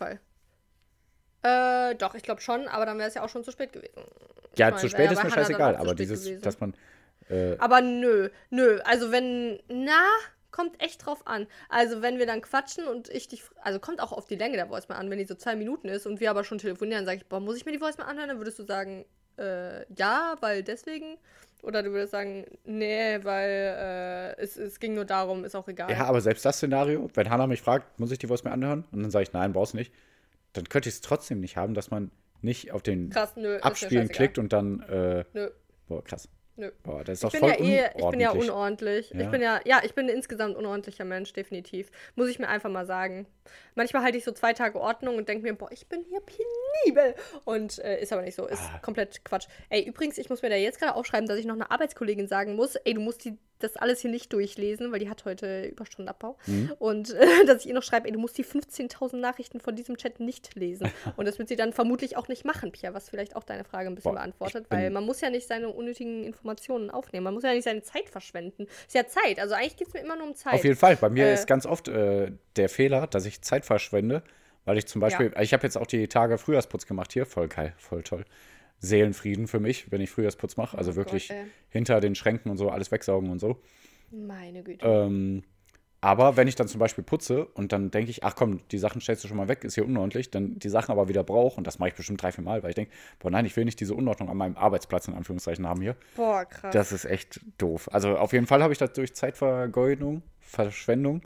[1.44, 3.94] Äh, doch, ich glaube schon, aber dann wäre es ja auch schon zu spät gewesen.
[4.58, 6.42] Ja, Ich zu spät ist mir scheißegal, aber dieses, gewesen.
[6.42, 6.74] dass man.
[7.30, 8.80] Äh, Aber nö, nö.
[8.86, 10.02] Also wenn, na,
[10.52, 11.48] kommt echt drauf an.
[11.70, 14.68] Also wenn wir dann quatschen und ich dich, also kommt auch auf die Länge der
[14.68, 15.10] Voice mal an.
[15.10, 17.40] Wenn die so zwei Minuten ist und wir aber schon telefonieren, dann sage ich, boah,
[17.40, 18.30] muss ich mir die Voice mal anhören?
[18.30, 19.06] Dann würdest du sagen,
[19.38, 21.18] äh, ja, weil deswegen.
[21.62, 25.90] Oder du würdest sagen, nee, weil äh, es, es ging nur darum, ist auch egal.
[25.90, 28.86] ja, aber selbst das Szenario, wenn Hannah mich fragt, muss ich die Voice mir anhören?
[28.92, 29.92] Und dann sage ich, nein, brauchst nicht.
[30.54, 33.58] Dann könnte ich es trotzdem nicht haben, dass man nicht auf den Krass, nö.
[33.62, 34.82] Abspielen klickt und dann.
[34.82, 35.50] Äh, Nö,
[35.88, 36.30] boah, krass.
[36.56, 36.72] Nö.
[36.84, 38.50] Boah, das ist Ich doch bin voll ja eh, ich bin ja unordentlich.
[38.52, 39.10] unordentlich.
[39.12, 39.20] Ja.
[39.22, 41.92] Ich bin ja, ja, ich bin ein insgesamt unordentlicher Mensch, definitiv.
[42.16, 43.26] Muss ich mir einfach mal sagen.
[43.76, 47.16] Manchmal halte ich so zwei Tage Ordnung und denke mir, boah, ich bin hier penibel.
[47.44, 48.80] Und äh, ist aber nicht so, ist Ah.
[48.80, 49.48] komplett Quatsch.
[49.70, 52.56] Ey, übrigens, ich muss mir da jetzt gerade aufschreiben, dass ich noch einer Arbeitskollegin sagen
[52.56, 56.38] muss, ey, du musst die, das alles hier nicht durchlesen, weil die hat heute Überstundenabbau.
[56.46, 56.74] Mhm.
[56.80, 59.98] Und äh, dass ich ihr noch schreibe, ey, du musst die 15.000 Nachrichten von diesem
[59.98, 60.90] Chat nicht lesen.
[61.16, 63.88] und das wird sie dann vermutlich auch nicht machen, Pia, was vielleicht auch deine Frage
[63.88, 67.24] ein bisschen Boah, beantwortet, weil man muss ja nicht seine unnötigen Informationen aufnehmen.
[67.24, 68.68] Man muss ja nicht seine Zeit verschwenden.
[68.88, 69.40] Ist ja Zeit.
[69.40, 70.54] Also eigentlich geht es mir immer nur um Zeit.
[70.54, 70.96] Auf jeden Fall.
[70.96, 74.24] Bei mir Äh, ist ganz oft äh, der Fehler, dass ich Zeit verschwende,
[74.66, 77.74] weil ich zum Beispiel, ich habe jetzt auch die Tage Frühjahrsputz gemacht hier, voll geil,
[77.78, 78.26] voll toll.
[78.86, 80.78] Seelenfrieden für mich, wenn ich Frühjahrsputz mache.
[80.78, 81.38] Also Oh wirklich Gott,
[81.70, 83.60] hinter den Schränken und so alles wegsaugen und so.
[84.12, 84.86] Meine Güte.
[84.86, 85.44] Ähm,
[86.06, 89.02] aber wenn ich dann zum Beispiel putze und dann denke ich, ach komm, die Sachen
[89.02, 91.66] stellst du schon mal weg, ist hier unordentlich, dann die Sachen aber wieder brauche und
[91.66, 93.80] das mache ich bestimmt drei, vier Mal, weil ich denke, boah nein, ich will nicht
[93.80, 95.96] diese Unordnung an meinem Arbeitsplatz in Anführungszeichen haben hier.
[96.16, 96.72] Boah, krass.
[96.74, 97.90] Das ist echt doof.
[97.92, 101.24] Also auf jeden Fall habe ich das durch Zeitvergeudung, Verschwendung.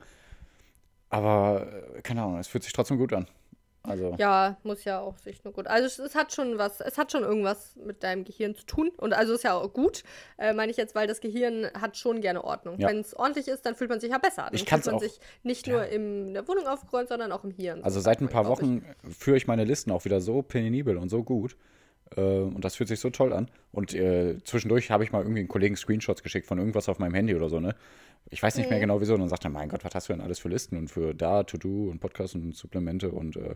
[1.10, 1.68] Aber
[1.98, 3.28] äh, keine Ahnung, es fühlt sich trotzdem gut an.
[3.90, 5.68] Also, Ja, muss ja auch sich nur gut.
[5.68, 8.92] Also es, es hat schon was, es hat schon irgendwas mit deinem Gehirn zu tun.
[8.98, 10.04] Und also ist ja auch gut,
[10.38, 12.80] äh, meine ich jetzt, weil das Gehirn hat schon gerne Ordnung.
[12.80, 12.90] Ja.
[12.90, 14.44] Wenn es ordentlich ist, dann fühlt man sich ja besser.
[14.46, 15.02] Dann Ich fühlt man auch.
[15.02, 17.84] sich nicht nur in der Wohnung aufgeräumt, sondern auch im Hirn.
[17.84, 18.48] also seit ein paar.
[18.48, 18.84] Wochen
[19.18, 21.56] führe ich meine Listen auch wieder so penibel und so gut.
[22.16, 23.50] Äh, und das fühlt sich so toll an.
[23.72, 27.14] Und äh, zwischendurch habe ich mal irgendwie einen Kollegen Screenshots geschickt von irgendwas auf meinem
[27.14, 27.76] Handy oder so, ne?
[28.32, 28.72] Ich weiß nicht Mhm.
[28.72, 29.14] mehr genau wieso.
[29.14, 31.14] Und dann sagt er, mein Gott, was hast du denn alles für Listen und für
[31.16, 33.56] da, To-Do und Podcast und Supplemente und äh,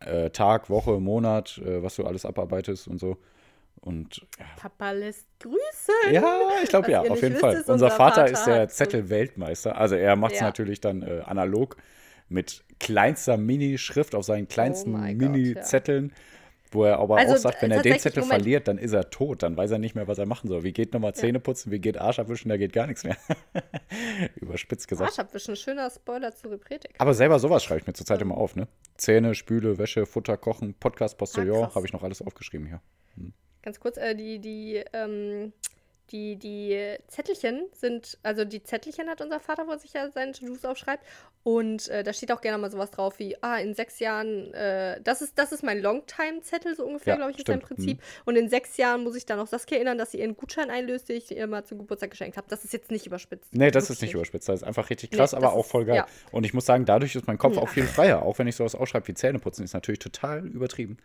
[0.00, 3.18] äh, Tag, Woche, Monat, äh, was du alles abarbeitest und so.
[3.80, 6.12] Und ja, Papa lässt grüßen.
[6.12, 7.56] Ja, ich glaube ja, auf jeden wisst, Fall.
[7.58, 9.76] Unser unser Vater, Vater ist der Zettel-Weltmeister.
[9.76, 10.46] Also er macht es Ja.
[10.46, 11.76] natürlich dann äh, analog
[12.28, 16.12] mit kleinster Mini-Schrift auf seinen kleinsten Oh Mini-Zetteln,
[16.74, 18.42] wo er aber Also, auch sagt, wenn d- er den Zettel Moment.
[18.42, 19.42] verliert, dann ist er tot.
[19.42, 20.62] Dann weiß er nicht mehr, was er machen soll.
[20.62, 23.16] Wie geht nochmal Zähne putzen, wie geht Arsch abwischen, da geht gar nichts mehr.
[24.36, 25.10] Überspitzt gesagt.
[25.10, 26.94] Arschabwischen, schöner Spoiler zu Repretik.
[26.98, 28.68] Aber selber sowas schreibe ich mir zurzeit immer auf, ne?
[28.96, 32.80] Zähne, Spüle, Wäsche, Futter, Kochen, Podcast, Postillon, Ah, habe ich noch alles aufgeschrieben hier.
[33.62, 35.52] Ganz kurz, äh, die, die, ähm,
[36.10, 40.32] die, die Zettelchen sind, also die Zettelchen hat unser Vater, wo er sich ja seine
[40.32, 41.04] To-Dos aufschreibt.
[41.44, 45.00] Und äh, da steht auch gerne mal sowas drauf wie, ah, in sechs Jahren, äh,
[45.02, 47.62] das ist, das ist mein Longtime-Zettel, so ungefähr, Ja, glaube ich, ist stimmt.
[47.66, 48.00] sein Prinzip.
[48.24, 51.08] Und in sechs Jahren muss ich dann auch Saskia erinnern, dass sie ihren Gutschein einlöst,
[51.08, 52.46] den ich ihr mal zum Geburtstag geschenkt habe.
[52.48, 53.52] Das ist jetzt nicht überspitzt.
[53.54, 54.48] Nee, das ist nicht überspitzt.
[54.48, 55.96] Das ist einfach richtig Nee, krass, das aber auch ist- voll geil.
[55.96, 56.06] ja.
[56.30, 57.62] Und ich muss sagen, dadurch ist mein Kopf Ja.
[57.62, 58.22] auch viel freier.
[58.22, 60.92] Auch wenn ich sowas ausschreibe wie Zähneputzen, ist natürlich total übertrieben.
[60.92, 60.98] Mhm.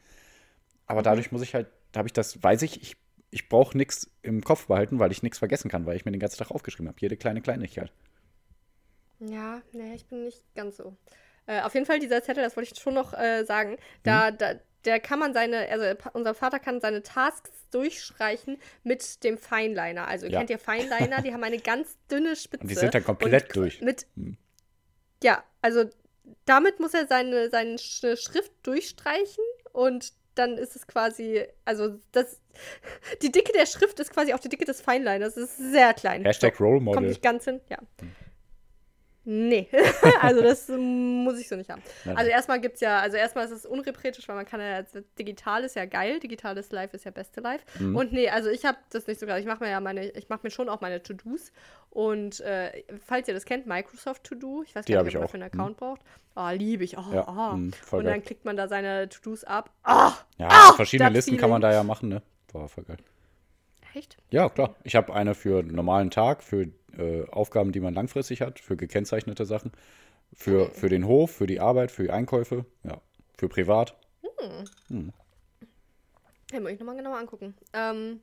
[0.86, 2.96] Aber dadurch muss ich halt, da habe ich das, weiß ich, ich,
[3.32, 6.20] ich brauche nichts im Kopf behalten, weil ich nichts vergessen kann, weil ich mir den
[6.20, 6.98] ganzen Tag aufgeschrieben habe.
[7.02, 7.92] Jede kleine Kleinigkeit.
[9.20, 10.96] Ja, nee, ich bin nicht ganz so.
[11.48, 13.78] Äh, auf jeden Fall dieser Zettel, das wollte ich schon noch äh, sagen.
[14.04, 14.38] Da, Mhm.
[14.38, 14.54] da,
[14.86, 20.08] der kann man seine, also unser Vater kann seine Tasks durchstreichen mit dem Fineliner.
[20.08, 20.38] Also Ja.
[20.40, 21.22] kennt ihr Fineliner?
[21.22, 22.62] Die haben eine ganz dünne Spitze.
[22.64, 23.82] Und die sind dann komplett durch.
[23.82, 24.38] Mit, Hm.
[25.24, 25.86] ja, also
[26.46, 32.40] damit muss er seine, seine Sch- Schrift durchstreichen und dann ist es quasi, also das,
[33.22, 35.36] die Dicke der Schrift ist quasi auch die Dicke des Feinliners.
[35.38, 36.24] Es ist sehr klein.
[36.26, 37.10] Hashtag Role Kommt Model.
[37.10, 37.78] nicht ganz hin, ja.
[39.30, 39.68] Nee,
[40.22, 41.82] also das muss ich so nicht haben.
[42.06, 42.14] Ja.
[42.14, 44.84] Also erstmal gibt es ja, also erstmal ist es unrepretisch, weil man kann ja,
[45.20, 47.60] digital ist ja geil, digitales Live ist ja beste Live.
[47.78, 47.96] Mhm.
[47.98, 50.30] Und nee, also ich habe das nicht so gerade, ich mache mir ja meine, ich
[50.30, 51.52] mache mir schon auch meine To-Dos
[51.90, 55.24] und äh, falls ihr das kennt, Microsoft To-Do, ich weiß Die gar nicht, ich ob
[55.34, 55.60] man dafür einen Mhm.
[55.60, 56.02] Account braucht.
[56.38, 57.56] Oh, liebe ich, oh, Ja, oh.
[57.58, 58.04] mhm, Und geil.
[58.14, 59.72] dann klickt man da seine To-Dos ab.
[59.84, 61.72] Ah, Ja, Ah, verschiedene Listen kann man Feeling.
[61.74, 62.22] da ja machen, ne?
[62.54, 62.98] Boah, voll geil.
[63.94, 64.16] echt?
[64.30, 64.76] Ja, klar.
[64.84, 68.78] Ich habe eine für einen normalen Tag, für äh, Aufgaben, die man langfristig hat, für
[68.78, 69.72] gekennzeichnete Sachen,
[70.34, 73.02] für, für den Hof, für die Arbeit, für die Einkäufe, ja,
[73.38, 73.96] für privat.
[76.52, 77.56] Ja, muss ich nochmal genauer angucken.
[77.74, 78.22] Ähm,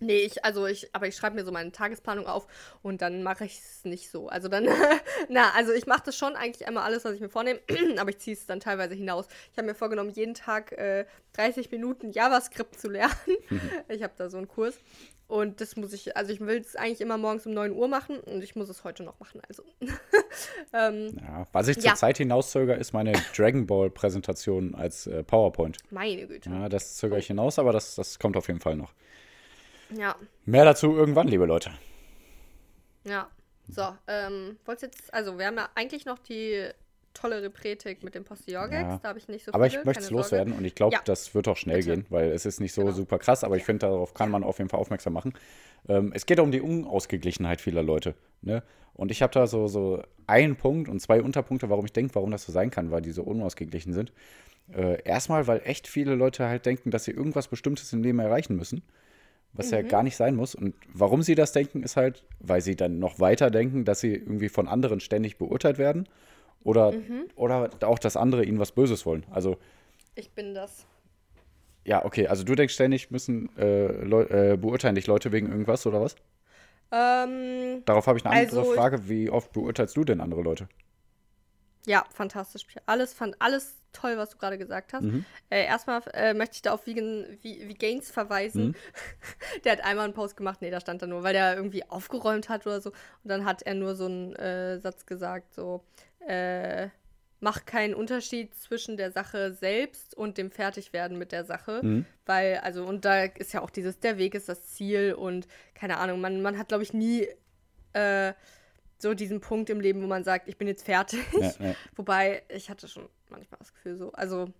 [0.00, 2.46] nee, ich, also ich, aber ich schreibe mir so meine Tagesplanung auf
[2.82, 4.28] und dann mache ich es nicht so.
[4.28, 4.68] Also dann,
[5.28, 7.60] na, also ich mache das schon eigentlich einmal alles, was ich mir vornehme,
[7.98, 9.26] aber ich ziehe es dann teilweise hinaus.
[9.52, 13.14] Ich habe mir vorgenommen, jeden Tag äh, 30 Minuten JavaScript zu lernen.
[13.88, 14.78] ich habe da so einen Kurs.
[15.28, 18.18] Und das muss ich, also ich will es eigentlich immer morgens um 9 Uhr machen
[18.20, 19.42] und ich muss es heute noch machen.
[19.46, 19.62] Also.
[20.72, 21.90] ähm, Ja, was ich Ja.
[21.90, 25.76] zurzeit hinauszöger, ist meine Dragon Ball Präsentation als äh, PowerPoint.
[25.90, 26.48] meine Güte.
[26.48, 28.94] Ja, das zögere ich hinaus, aber das, das kommt auf jeden Fall noch.
[29.94, 30.16] Ja.
[30.46, 31.72] Mehr dazu irgendwann, liebe Leute.
[33.04, 33.28] Ja.
[33.70, 36.70] So, ähm, wollt's jetzt, also wir haben ja eigentlich noch die
[37.18, 38.98] tolle Repretik mit dem Postillon-Gags, Ja.
[39.02, 41.00] da habe ich nicht so Aber viele, ich möchte es loswerden und ich glaube, Ja.
[41.04, 41.90] das wird auch schnell Bitte.
[41.96, 42.94] gehen, weil es ist nicht so Genau.
[42.94, 45.32] super krass, aber ich finde, darauf kann man auf jeden Fall aufmerksam machen.
[45.88, 48.14] Ähm, es geht um die Unausgeglichenheit vieler Leute.
[48.42, 48.62] Ne?
[48.94, 52.30] Und ich habe da so, so einen Punkt und zwei Unterpunkte, warum ich denke, warum
[52.30, 54.12] das so sein kann, weil die so unausgeglichen sind.
[54.72, 58.56] Äh, erstmal, weil echt viele Leute halt denken, dass sie irgendwas Bestimmtes im Leben erreichen
[58.56, 58.82] müssen,
[59.54, 59.72] was Mhm.
[59.76, 60.54] ja gar nicht sein muss.
[60.54, 64.12] Und warum sie das denken, ist halt, weil sie dann noch weiter denken, dass sie
[64.14, 66.06] irgendwie von anderen ständig beurteilt werden
[66.64, 67.28] oder, Mhm.
[67.36, 69.24] oder auch, dass andere ihnen was Böses wollen.
[69.30, 69.58] Also
[70.14, 70.86] Ich bin das.
[71.84, 73.86] ja, okay, also du denkst ständig, müssen äh,
[74.52, 76.16] äh, beurteilen dich Leute wegen irgendwas oder was?
[76.90, 79.08] Ähm, Darauf habe ich eine andere Also, Frage.
[79.08, 80.68] Wie oft beurteilst du denn andere Leute?
[81.86, 82.66] ja, fantastisch.
[82.84, 85.04] Alles, fand alles toll, was du gerade gesagt hast.
[85.04, 85.24] Mhm.
[85.48, 88.68] Äh, erstmal äh, möchte ich da auf Vegan, wie, wie Gaines verweisen.
[88.68, 88.74] Mhm.
[89.64, 92.48] Der hat einmal einen Post gemacht, nee, da stand da nur, weil der irgendwie aufgeräumt
[92.50, 92.90] hat oder so.
[92.90, 95.82] Und dann hat er nur so einen äh, Satz gesagt, so,
[96.28, 96.88] äh,
[97.40, 101.80] mach keinen Unterschied zwischen der Sache selbst und dem Fertigwerden mit der Sache.
[101.82, 102.06] Mhm.
[102.26, 105.98] Weil, also, und da ist ja auch dieses, der Weg ist das Ziel und keine
[105.98, 107.28] Ahnung, man, man hat, glaube ich, nie
[107.92, 108.32] äh,
[108.98, 111.20] so diesen Punkt im Leben, wo man sagt, ich bin jetzt fertig.
[111.40, 111.74] Ja, ja.
[111.96, 114.52] Wobei, ich hatte schon manchmal das Gefühl so, also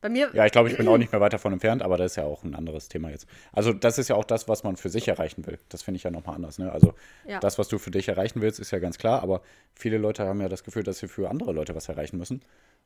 [0.00, 2.12] bei mir, ja, ich glaube, ich bin auch nicht mehr weit davon entfernt, aber das
[2.12, 3.26] ist ja auch ein anderes Thema jetzt.
[3.52, 5.58] Also das ist ja auch das, was man für sich erreichen will.
[5.68, 6.58] Das finde ich ja nochmal anders.
[6.58, 6.72] Ne?
[6.72, 6.94] Also
[7.26, 7.40] Ja.
[7.40, 9.42] das, was du für dich erreichen willst, ist ja ganz klar, aber
[9.74, 12.42] viele Leute haben ja das Gefühl, dass sie für andere Leute was erreichen müssen.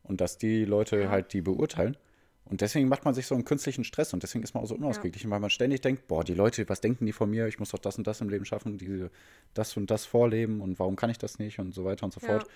[0.06, 1.96] und dass die Leute halt die beurteilen.
[2.44, 4.74] Und deswegen macht man sich so einen künstlichen Stress und deswegen ist man auch so
[4.74, 7.46] unausgeglichen, weil man ständig denkt, boah, die Leute, was denken die von mir?
[7.46, 9.10] Ich muss doch das und das im Leben schaffen, diese,
[9.54, 12.20] das und das vorleben und warum kann ich das nicht und so weiter und so
[12.20, 12.26] Ja.
[12.26, 12.46] fort.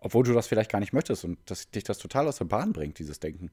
[0.00, 2.74] Obwohl du das vielleicht gar nicht möchtest und dass dich das total aus der Bahn
[2.74, 3.50] bringt, dieses Denken.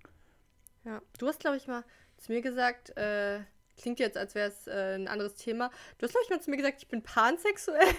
[0.87, 1.83] Ja, du hast, glaube ich, mal
[2.15, 3.41] zu mir gesagt, äh,
[3.77, 5.69] klingt jetzt, als wäre es äh, ein anderes Thema.
[5.97, 7.89] Du hast, glaube ich, mal zu mir gesagt, ich bin pansexuell,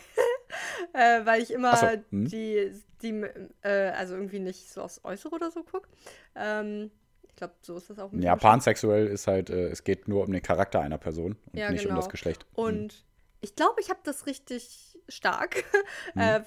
[0.94, 2.29] äh, weil ich immer so, hm.
[2.29, 2.72] die,
[3.03, 3.27] die
[3.61, 5.87] äh, also irgendwie nicht so aufs Äußere oder so gucke.
[6.35, 6.90] Ähm,
[7.29, 8.11] ich glaube, so ist das auch.
[8.14, 11.70] Ja, pansexuell ist halt, äh, es geht nur um den Charakter einer Person und Ja,
[11.70, 12.01] nicht um genau.
[12.01, 12.46] das Geschlecht.
[12.55, 13.05] Und
[13.42, 15.64] ich glaube, ich habe das richtig stark.
[16.14, 16.21] Mhm.
[16.23, 16.40] äh,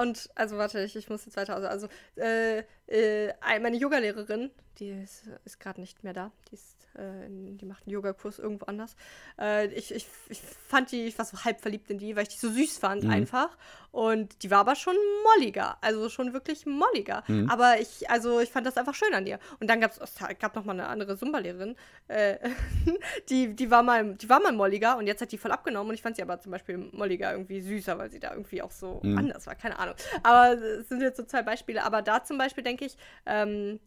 [0.00, 1.56] und, also warte, ich, ich muss jetzt weiter.
[1.70, 6.32] Also, äh, äh, ein- meine Yogalehrerin, die ist, ist gerade nicht mehr da.
[6.50, 8.96] Die, ist, äh, in- die macht einen Yogakurs irgendwo anders.
[9.38, 12.28] Äh, ich, ich, ich fand die, ich war so halb verliebt in die, weil ich
[12.30, 13.10] die so süß fand Mhm.
[13.10, 13.56] einfach.
[13.90, 14.96] Und die war aber schon
[15.36, 15.76] molliger.
[15.82, 17.24] Also schon wirklich molliger.
[17.28, 17.50] Mhm.
[17.50, 19.38] Aber ich, also ich fand das einfach schön an ihr.
[19.60, 21.76] Und dann gab's, es gab noch mal eine andere Zumba-Lehrerin.
[22.08, 22.38] Äh,
[23.28, 25.90] die, die, war mal, die war mal molliger und jetzt hat die voll abgenommen.
[25.90, 28.70] Und ich fand sie aber zum Beispiel molliger irgendwie süßer, weil sie da irgendwie auch
[28.70, 29.18] so Mhm.
[29.18, 29.54] anders war.
[29.54, 29.94] Keine Ahnung.
[30.22, 31.84] Aber es sind jetzt so zwei Beispiele.
[31.84, 33.78] Aber da zum Beispiel denke ich, ähm,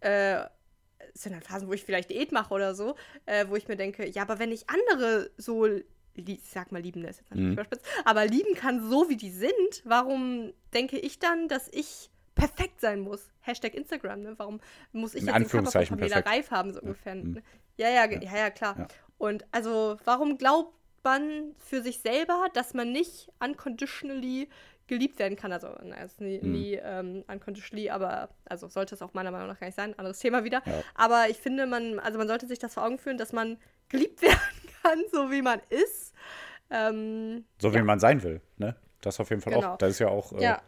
[0.00, 0.44] äh,
[1.14, 2.94] es sind dann Phasen, wo ich vielleicht Diät mache oder so,
[3.26, 7.02] äh, wo ich mir denke, ja, aber wenn ich andere so, ich sag mal lieben,
[7.02, 7.52] das ist jetzt Mhm.
[7.52, 9.52] überspitzt, aber lieben kann, so wie die sind,
[9.84, 13.30] warum denke ich dann, dass ich perfekt sein muss?
[13.40, 14.34] Hashtag Instagram, ne?
[14.38, 14.60] Warum
[14.92, 16.18] muss ich In jetzt den Körper von Anführungszeichen Pamela.
[16.20, 17.14] Reif haben, so ungefähr?
[17.14, 17.32] Mhm.
[17.32, 17.42] Ne?
[17.76, 18.78] Ja, ja, ja, ja, klar.
[18.78, 18.88] Ja.
[19.18, 20.72] Und also, warum glaubt
[21.04, 24.48] man für sich selber, dass man nicht unconditionally
[24.86, 25.52] geliebt werden kann?
[25.52, 26.50] Also, na, ist nie, Mhm.
[26.52, 29.98] nie ähm, unconditionally, aber also sollte es auch meiner Meinung nach gar nicht sein.
[29.98, 30.62] Anderes Thema wieder.
[30.66, 30.82] Ja.
[30.94, 34.20] Aber ich finde, man, also man sollte sich das vor Augen führen, dass man geliebt
[34.22, 34.38] werden
[34.82, 36.14] kann, so wie man ist.
[36.70, 38.76] Ähm, So wie man sein will, ne?
[39.00, 39.72] Das auf jeden Fall Genau.
[39.74, 39.78] auch.
[39.78, 40.32] Das ist ja auch.
[40.32, 40.62] Äh, ja.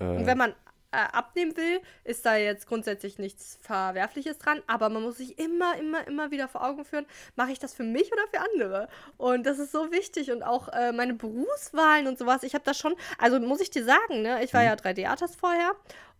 [0.00, 0.54] äh, Und wenn man
[0.90, 5.76] äh, abnehmen will, ist da jetzt grundsätzlich nichts Verwerfliches dran, aber man muss sich immer,
[5.76, 8.88] immer, immer wieder vor Augen führen, mache ich das für mich oder für andere?
[9.16, 12.78] Und das ist so wichtig und auch äh, meine Berufswahlen und sowas, ich habe das
[12.78, 15.72] schon, also muss ich dir sagen, ne, ich war ja 3D-Artist vorher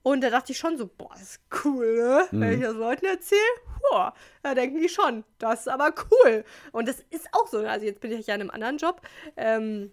[0.02, 2.28] und da dachte ich schon so, boah, das ist cool, ne?
[2.30, 3.40] Wenn ich das Leuten erzähle,
[3.90, 6.44] boah, da denken die schon, das ist aber cool.
[6.72, 7.70] Und das ist auch so, ne?
[7.70, 9.00] also jetzt bin ich ja in einem anderen Job,
[9.36, 9.92] ähm,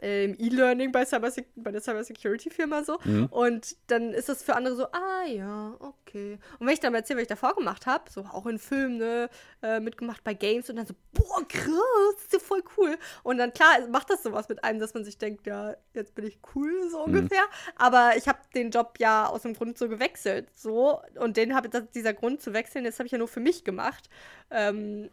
[0.00, 2.98] im E-Learning bei, Cyber bei der Cybersecurity-Firma so.
[3.04, 3.26] Mhm.
[3.26, 6.38] Und dann ist das für andere so, ah ja, okay.
[6.58, 8.98] Und wenn ich dann mal erzähle, was ich davor gemacht habe, so auch in Filmen,
[8.98, 9.28] ne,
[9.62, 12.96] äh, mitgemacht bei Games und dann so, boah, krass, das ist ja voll cool.
[13.22, 16.26] Und dann, klar, macht das sowas mit einem, dass man sich denkt, ja, jetzt bin
[16.26, 17.44] ich cool, so ungefähr.
[17.76, 21.00] Aber ich habe den Job ja aus dem Grund so gewechselt, so.
[21.18, 24.08] Und den habe dieser Grund zu wechseln, das habe ich ja nur für mich gemacht.
[24.50, 25.10] Ähm,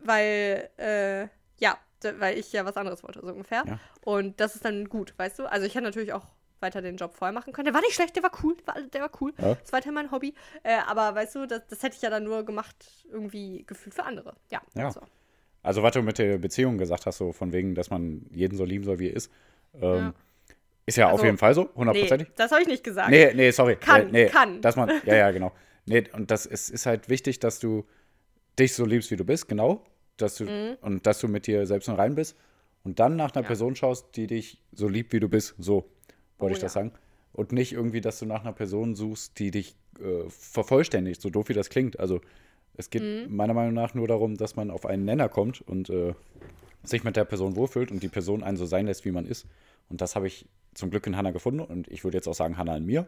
[0.00, 1.26] weil, äh,
[1.58, 1.76] ja,
[2.18, 3.62] weil ich ja was anderes wollte, so ungefähr.
[3.66, 3.78] Ja.
[4.04, 5.46] Und das ist dann gut, weißt du?
[5.50, 6.26] Also ich hätte natürlich auch
[6.60, 7.66] weiter den Job vorher machen können.
[7.66, 9.32] Der war nicht schlecht, der war cool, der war, der war cool.
[9.38, 9.54] Ja.
[9.54, 10.34] Das ist weiterhin mein Hobby.
[10.64, 12.76] Äh, aber weißt du, das, das hätte ich ja dann nur gemacht,
[13.12, 14.34] irgendwie gefühlt für andere.
[14.50, 14.60] Ja.
[14.74, 14.90] Ja.
[14.90, 15.00] So.
[15.62, 18.64] Also, was du mit der Beziehung gesagt hast, so von wegen, dass man jeden so
[18.64, 19.30] lieben soll, wie er ist,
[19.74, 20.14] ähm, Ja.
[20.86, 22.28] ist ja auf Also, jeden Fall so, Nee, hundertprozentig.
[22.36, 23.10] das habe ich nicht gesagt.
[23.10, 23.76] Nee, nee, sorry.
[23.76, 24.60] Kann, äh, nee, kann.
[24.62, 25.52] Dass man, ja, ja, genau.
[25.84, 27.86] Nee, und das ist, ist halt wichtig, dass du
[28.58, 29.84] dich so liebst, wie du bist, genau.
[30.18, 32.36] Dass du, Und dass du mit dir selbst im Rein bist.
[32.84, 33.44] Und dann nach einer Mhm.
[33.44, 33.48] Ja.
[33.48, 35.54] Person schaust, die dich so liebt, wie du bist.
[35.58, 35.88] So
[36.38, 36.80] wollte Oh, ich das ja.
[36.82, 36.92] sagen.
[37.32, 41.48] Und nicht irgendwie, dass du nach einer Person suchst, die dich äh, vervollständigt, so doof
[41.48, 41.98] wie das klingt.
[41.98, 42.20] Also
[42.74, 43.34] es geht Mhm.
[43.34, 46.14] meiner Meinung nach nur darum, dass man auf einen Nenner kommt und äh,
[46.84, 49.46] sich mit der Person wohlfühlt und die Person einen so sein lässt, wie man ist.
[49.88, 52.56] Und das habe ich zum Glück in Hannah gefunden und ich würde jetzt auch sagen,
[52.56, 53.06] Hannah in mir.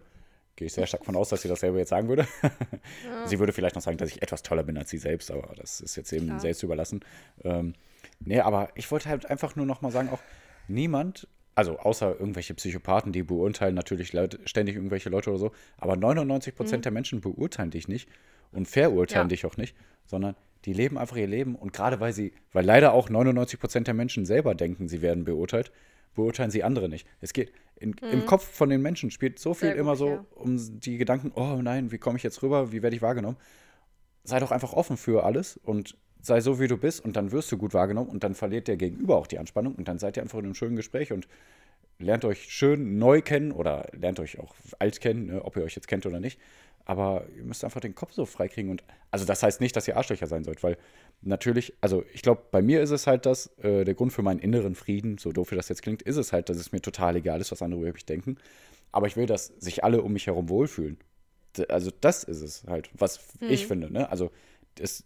[0.56, 2.26] Gehe ich sehr stark von aus, dass sie dasselbe jetzt sagen würde.
[3.26, 5.80] Sie würde vielleicht noch sagen, dass ich etwas toller bin als sie selbst, aber das
[5.80, 6.40] ist jetzt eben Klar.
[6.40, 7.00] selbst überlassen.
[7.44, 7.74] Ähm,
[8.20, 10.20] nee, aber ich wollte halt einfach nur noch mal sagen, auch
[10.68, 15.96] niemand, also außer irgendwelche Psychopathen, die beurteilen natürlich Leute, ständig irgendwelche Leute oder so, aber
[15.96, 18.08] 99 Prozent der Menschen beurteilen dich nicht
[18.52, 19.28] und verurteilen Ja.
[19.28, 19.74] dich auch nicht,
[20.06, 20.34] sondern
[20.66, 23.94] die leben einfach ihr Leben und gerade weil sie, weil leider auch 99 Prozent der
[23.94, 25.72] Menschen selber denken, sie werden beurteilt,
[26.14, 27.06] beurteilen sie andere nicht.
[27.20, 30.24] Es geht in, im Kopf von den Menschen spielt so viel gut, immer so ja.
[30.34, 33.38] um die Gedanken, oh nein, wie komme ich jetzt rüber, wie werde ich wahrgenommen?
[34.22, 37.50] Sei doch einfach offen für alles und sei so, wie du bist und dann wirst
[37.50, 40.22] du gut wahrgenommen und dann verliert der Gegenüber auch die Anspannung und dann seid ihr
[40.22, 41.26] einfach in einem schönen Gespräch und
[41.98, 45.74] lernt euch schön neu kennen oder lernt euch auch alt kennen, ne, ob ihr euch
[45.74, 46.38] jetzt kennt oder nicht.
[46.90, 49.96] Aber ihr müsst einfach den Kopf so freikriegen und also das heißt nicht, dass ihr
[49.96, 50.76] Arschlöcher sein sollt, weil
[51.22, 54.40] natürlich, also ich glaube, bei mir ist es halt das, äh, der Grund für meinen
[54.40, 57.14] inneren Frieden, so doof wie das jetzt klingt, ist es halt, dass es mir total
[57.14, 58.38] egal ist, was andere über mich denken.
[58.90, 60.98] Aber ich will, dass sich alle um mich herum wohlfühlen.
[61.68, 63.92] Also das ist es halt, was ich finde.
[63.92, 64.11] Ne?
[64.11, 64.33] Also
[64.76, 65.05] es,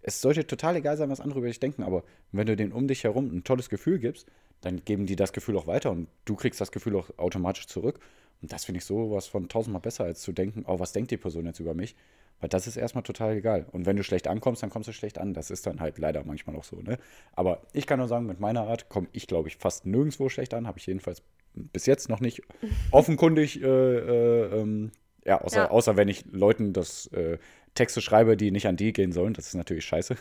[0.00, 2.88] es sollte total egal sein, was andere über dich denken, aber wenn du denen um
[2.88, 4.26] dich herum ein tolles Gefühl gibst,
[4.62, 8.00] dann geben die das Gefühl auch weiter und du kriegst das Gefühl auch automatisch zurück.
[8.42, 11.16] Und das finde ich sowas von tausendmal besser, als zu denken, oh, was denkt die
[11.16, 11.96] Person jetzt über mich?
[12.40, 13.66] Weil das ist erstmal total egal.
[13.72, 15.32] Und wenn du schlecht ankommst, dann kommst du schlecht an.
[15.32, 16.76] Das ist dann halt leider manchmal auch so.
[16.76, 16.98] Ne?
[17.32, 20.52] Aber ich kann nur sagen, mit meiner Art komme ich, glaube ich, fast nirgendwo schlecht
[20.52, 20.66] an.
[20.66, 21.22] Habe ich jedenfalls
[21.54, 22.42] bis jetzt noch nicht
[22.90, 24.92] offenkundig, äh, äh, ähm,
[25.24, 25.70] ja, außer, ja.
[25.70, 27.38] außer wenn ich Leuten das äh,
[27.74, 29.32] Texte schreibe, die nicht an die gehen sollen.
[29.32, 30.16] Das ist natürlich scheiße.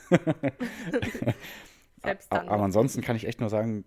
[2.30, 3.84] Aber ansonsten kann ich echt nur sagen,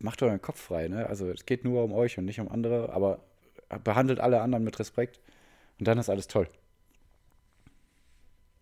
[0.00, 0.88] macht euren Kopf frei.
[0.88, 1.06] Ne?
[1.06, 3.22] Also es geht nur um euch und nicht um andere, aber
[3.78, 5.20] behandelt alle anderen mit Respekt
[5.78, 6.48] und dann ist alles toll.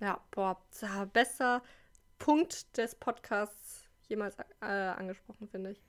[0.00, 0.60] Ja, boah,
[1.12, 1.62] bester
[2.18, 5.82] Punkt des Podcasts jemals äh, angesprochen, finde ich.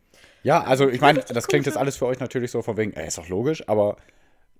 [0.43, 3.07] Ja, also ich meine, das klingt jetzt alles für euch natürlich so von wegen, äh,
[3.07, 3.97] ist doch logisch, aber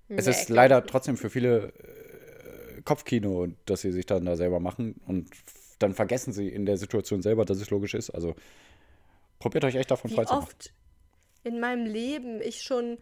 [0.08, 1.72] nee, es ist leider trotzdem für viele
[2.76, 5.30] äh, Kopfkino, dass sie sich dann da selber machen und
[5.78, 8.10] dann vergessen sie in der Situation selber, dass es logisch ist.
[8.10, 8.34] Also
[9.38, 10.44] probiert euch echt davon frei zu machen.
[10.44, 10.72] oft
[11.42, 12.98] in meinem Leben ich schon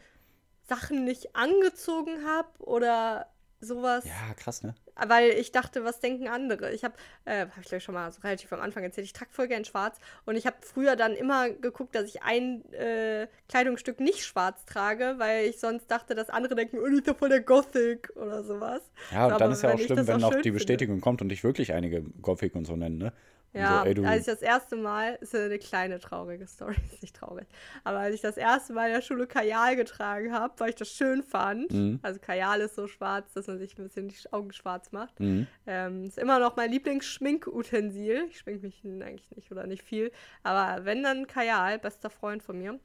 [0.68, 3.26] Sachen nicht angezogen habe oder
[3.60, 4.04] sowas.
[4.04, 4.74] Ja, krass, ne?
[5.06, 6.72] Weil ich dachte, was denken andere?
[6.72, 9.12] Ich habe, äh, habe ich glaube ich schon mal so relativ am Anfang erzählt, ich
[9.12, 13.28] trage voll gern schwarz und ich habe früher dann immer geguckt, dass ich ein äh,
[13.48, 17.28] Kleidungsstück nicht schwarz trage, weil ich sonst dachte, dass andere denken, oh, ich bin voll
[17.28, 18.82] der Gothic oder sowas.
[19.12, 21.04] Ja, und so, dann ist ja auch schlimm, wenn noch die Bestätigung finde.
[21.04, 23.12] kommt und dich wirklich einige Gothic und so nennen, ne?
[23.54, 27.16] Ja, so, ey, als ich das erste Mal, ist eine kleine traurige Story, ist nicht
[27.16, 27.46] traurig,
[27.84, 30.90] aber als ich das erste Mal in der Schule Kajal getragen habe, weil ich das
[30.90, 31.98] schön fand, mhm.
[32.02, 35.46] also Kajal ist so schwarz, dass man sich ein bisschen die Augen schwarz macht, mhm.
[35.66, 38.26] ähm, ist immer noch mein Lieblingsschminkutensil.
[38.30, 42.58] Ich schmink mich eigentlich nicht oder nicht viel, aber wenn dann Kajal, bester Freund von
[42.58, 42.78] mir,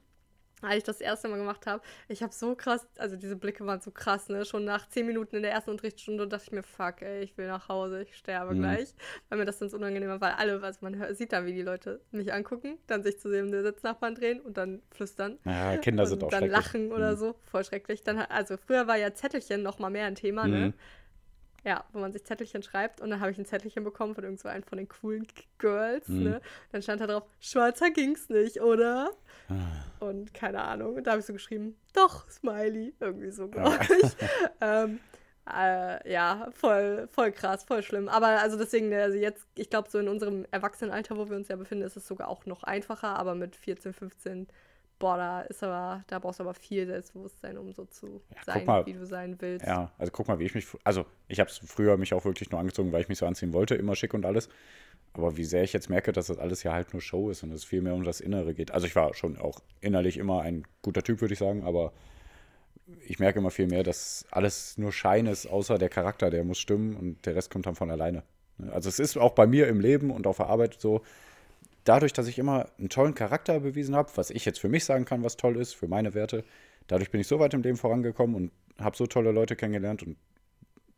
[0.62, 3.80] als ich das erste Mal gemacht habe, ich habe so krass, also diese Blicke waren
[3.80, 4.44] so krass, ne?
[4.44, 7.46] Schon nach zehn Minuten in der ersten Unterrichtsstunde dachte ich mir, fuck, ey, ich will
[7.46, 8.60] nach Hause, ich sterbe mhm.
[8.60, 8.94] gleich.
[9.28, 11.52] Weil mir das dann so unangenehm war, weil alle, also man hört, sieht dann, wie
[11.52, 15.38] die Leute mich angucken, dann sich zu sehen, den Sitznachbarn drehen und dann flüstern.
[15.44, 17.16] Ja, Kinder sind auch dann lachen oder mhm.
[17.16, 18.02] so, voll schrecklich.
[18.02, 20.56] Dann, also früher war ja Zettelchen noch mal mehr ein Thema, ne?
[20.56, 20.64] mhm.
[20.66, 20.74] ne?
[21.64, 24.38] Ja, wo man sich Zettelchen schreibt und dann habe ich ein Zettelchen bekommen von irgend
[24.38, 25.26] so einem von den coolen
[25.58, 26.24] Girls, mhm.
[26.24, 26.40] ne?
[26.72, 29.10] Dann stand da drauf, schwarzer ging's nicht, oder?
[29.48, 30.04] Ah.
[30.04, 30.96] Und keine Ahnung.
[30.96, 32.94] Und da habe ich so geschrieben, doch, Smiley.
[33.00, 34.12] Irgendwie so, glaube ich.
[34.60, 35.00] ähm,
[35.52, 38.08] äh, ja, voll, voll krass, voll schlimm.
[38.08, 41.56] Aber also deswegen, also jetzt, ich glaube, so in unserem Erwachsenenalter, wo wir uns ja
[41.56, 44.48] befinden, ist es sogar auch noch einfacher, aber mit 14, 15
[44.98, 48.64] boah, da ist aber, da brauchst du aber viel Selbstbewusstsein, um so zu ja, sein,
[48.64, 49.66] mal, wie du sein willst.
[49.66, 52.60] Ja, also guck mal, wie ich mich, also ich habe früher mich auch wirklich nur
[52.60, 54.48] angezogen, weil ich mich so anziehen wollte, immer schick und alles.
[55.12, 57.52] Aber wie sehr ich jetzt merke, dass das alles ja halt nur Show ist und
[57.52, 58.72] es viel mehr um das Innere geht.
[58.72, 61.92] Also ich war schon auch innerlich immer ein guter Typ, würde ich sagen, aber
[63.06, 66.58] ich merke immer viel mehr, dass alles nur Schein ist, außer der Charakter, der muss
[66.58, 68.24] stimmen und der Rest kommt dann von alleine.
[68.70, 71.02] Also es ist auch bei mir im Leben und auf der Arbeit so,
[71.84, 75.04] dadurch, dass ich immer einen tollen Charakter bewiesen habe, was ich jetzt für mich sagen
[75.04, 76.44] kann, was toll ist, für meine Werte,
[76.86, 80.16] dadurch bin ich so weit im Leben vorangekommen und habe so tolle Leute kennengelernt und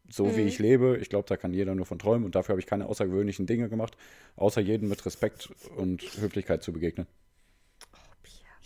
[0.09, 0.37] so mhm.
[0.37, 2.67] wie ich lebe, ich glaube, da kann jeder nur von träumen und dafür habe ich
[2.67, 3.97] keine außergewöhnlichen Dinge gemacht,
[4.37, 7.07] außer jedem mit Respekt und Höflichkeit zu begegnen.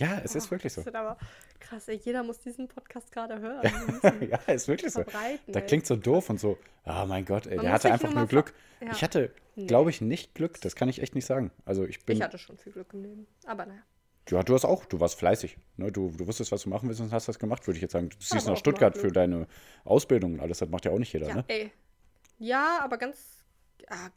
[0.01, 0.81] Ja, es oh, ist wirklich so.
[0.81, 1.19] aber
[1.61, 3.71] krass, ey, jeder muss diesen Podcast gerade hören.
[4.31, 5.05] ja, ist wirklich so.
[5.47, 8.55] Da klingt so doof und so, oh mein Gott, ey, der hatte einfach nur Glück.
[8.81, 8.93] Ja.
[8.93, 9.67] Ich hatte, nee.
[9.67, 11.51] glaube ich, nicht Glück, das kann ich echt nicht sagen.
[11.67, 12.17] Also ich bin.
[12.17, 13.83] Ich hatte schon viel Glück im Leben, aber naja.
[14.31, 15.59] Ja, du hast auch, du warst fleißig.
[15.77, 15.91] Ne?
[15.93, 18.09] Du, du wusstest, was du machen willst und hast das gemacht, würde ich jetzt sagen.
[18.09, 19.47] Du ziehst nach Stuttgart für deine
[19.85, 21.45] Ausbildung und alles, das macht ja auch nicht jeder, ja, ne?
[21.49, 21.73] Ey.
[22.39, 23.40] Ja, aber ganz ah,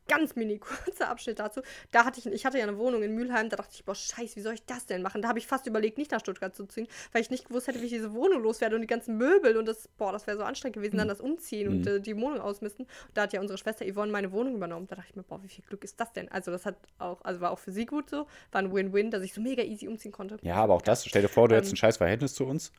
[0.08, 1.62] ganz mini kurzer Abschnitt dazu.
[1.92, 4.36] Da hatte ich, ich hatte ja eine Wohnung in Mülheim, da dachte ich, boah, scheiße,
[4.36, 5.22] wie soll ich das denn machen?
[5.22, 7.82] Da habe ich fast überlegt, nicht nach Stuttgart zu ziehen, weil ich nicht gewusst hätte,
[7.82, 10.44] wie ich diese Wohnung loswerde und die ganzen Möbel und das, boah, das wäre so
[10.44, 11.12] anstrengend gewesen, dann mhm.
[11.12, 11.78] das Umziehen mhm.
[11.78, 12.86] und äh, die Wohnung ausmisten.
[12.86, 14.88] Und da hat ja unsere Schwester Yvonne meine Wohnung übernommen.
[14.88, 16.30] Da dachte ich mir, boah, wie viel Glück ist das denn?
[16.32, 19.24] Also das hat auch, also war auch für sie gut so, war ein Win-Win, dass
[19.24, 20.38] ich so mega easy umziehen konnte.
[20.42, 22.72] Ja, aber auch das, stell dir vor, du ähm, hättest ein scheiß Verhältnis zu uns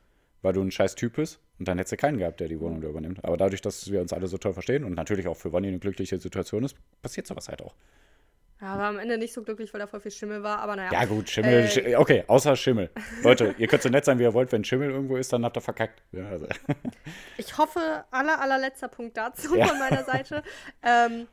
[0.44, 1.40] weil du ein scheiß Typ bist.
[1.58, 3.24] Und dann hättest du keinen gehabt, der die Wohnung da übernimmt.
[3.24, 5.78] Aber dadurch, dass wir uns alle so toll verstehen und natürlich auch für Wanni eine
[5.78, 7.74] glückliche Situation ist, passiert sowas halt auch.
[8.60, 10.92] Ja, war am Ende nicht so glücklich, weil da voll viel Schimmel war, aber naja.
[10.92, 11.68] Ja, gut, Schimmel.
[11.76, 12.88] Äh, okay, außer Schimmel.
[13.22, 14.52] Leute, ihr könnt so nett sein, wie ihr wollt.
[14.52, 16.02] Wenn Schimmel irgendwo ist, dann habt ihr verkackt.
[16.12, 16.46] Ja, also.
[17.36, 19.66] Ich hoffe, aller, allerletzter Punkt dazu ja.
[19.66, 20.42] von meiner Seite.
[20.82, 21.26] Ähm,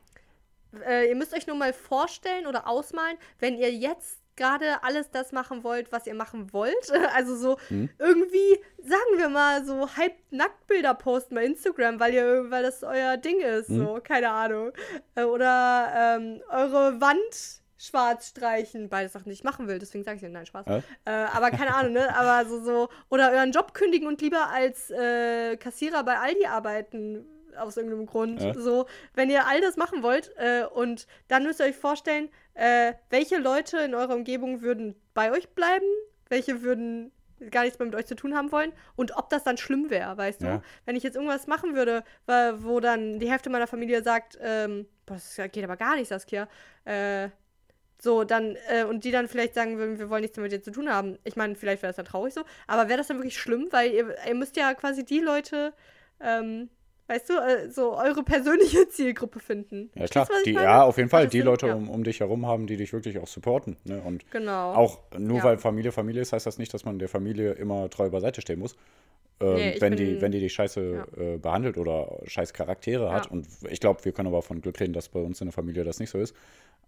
[0.86, 5.32] äh, ihr müsst euch nur mal vorstellen oder ausmalen, wenn ihr jetzt gerade alles das
[5.32, 6.72] machen wollt, was ihr machen wollt.
[7.14, 7.90] Also so hm.
[7.98, 13.16] irgendwie, sagen wir mal, so halb Nacktbilder posten bei Instagram, weil ihr, weil das euer
[13.16, 13.68] Ding ist.
[13.68, 13.78] Hm.
[13.78, 14.72] So, keine Ahnung.
[15.14, 20.16] Äh, oder ähm, eure Wand schwarz streichen, beide Sachen, die ich machen will, deswegen sage
[20.16, 20.66] ich nein, Spaß.
[20.68, 20.82] Äh?
[21.04, 22.14] Äh, aber keine Ahnung, ne?
[22.16, 27.26] Aber so, so, oder euren Job kündigen und lieber als äh, Kassierer bei Aldi arbeiten,
[27.56, 28.40] aus irgendeinem Grund.
[28.40, 28.54] Ja.
[28.54, 32.94] So, wenn ihr all das machen wollt äh, und dann müsst ihr euch vorstellen, äh,
[33.10, 35.86] welche Leute in eurer Umgebung würden bei euch bleiben,
[36.28, 37.12] welche würden
[37.50, 40.16] gar nichts mehr mit euch zu tun haben wollen und ob das dann schlimm wäre,
[40.16, 40.46] weißt du?
[40.46, 40.62] Ja.
[40.84, 42.04] Wenn ich jetzt irgendwas machen würde,
[42.58, 46.48] wo dann die Hälfte meiner Familie sagt, ähm, boah, das geht aber gar nicht, Saskia,
[46.84, 47.30] äh,
[48.00, 50.60] so, dann, äh, und die dann vielleicht sagen würden, wir wollen nichts mehr mit dir
[50.60, 51.18] zu tun haben.
[51.22, 53.92] Ich meine, vielleicht wäre das dann traurig so, aber wäre das dann wirklich schlimm, weil
[53.92, 55.72] ihr, ihr müsst ja quasi die Leute,
[56.20, 56.68] ähm,
[57.12, 59.90] weißt du, äh, so eure persönliche Zielgruppe finden.
[59.94, 60.28] Ja, klar.
[60.46, 61.28] Die, ja, auf jeden Fall.
[61.28, 61.40] Die?
[61.40, 61.74] Leute Ja.
[61.74, 63.76] um, um dich herum haben, die dich wirklich auch supporten.
[63.84, 64.00] Ne?
[64.00, 64.72] Und Genau.
[64.74, 65.44] auch nur Ja.
[65.44, 68.58] weil Familie Familie ist, heißt das nicht, dass man der Familie immer treu beiseite stehen
[68.58, 68.76] muss.
[69.40, 73.26] Ähm, Nee, wenn, die, bin- wenn die dich scheiße äh, behandelt oder scheiß Charaktere hat.
[73.26, 73.32] Ja.
[73.32, 75.84] Und ich glaube, wir können aber von Glück reden, dass bei uns in der Familie
[75.84, 76.34] das nicht so ist.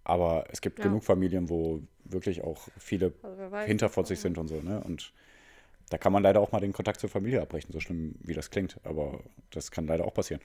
[0.05, 0.85] Aber es gibt Ja.
[0.85, 4.55] genug Familien, wo wirklich auch viele Also hinterfotzig sind und so.
[4.61, 4.81] Ne?
[4.85, 5.11] Und
[5.89, 8.49] da kann man leider auch mal den Kontakt zur Familie abbrechen, so schlimm wie das
[8.49, 8.79] klingt.
[8.83, 9.19] Aber
[9.51, 10.41] das kann leider auch passieren.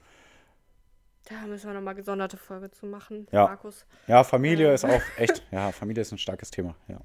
[1.25, 3.45] Da müssen wir nochmal gesonderte Folge zu machen, Ja.
[3.45, 3.85] Markus.
[4.07, 4.73] Ja, Familie Ja.
[4.73, 6.75] ist auch echt, ja, Familie ist ein starkes Thema.
[6.87, 6.99] Ja,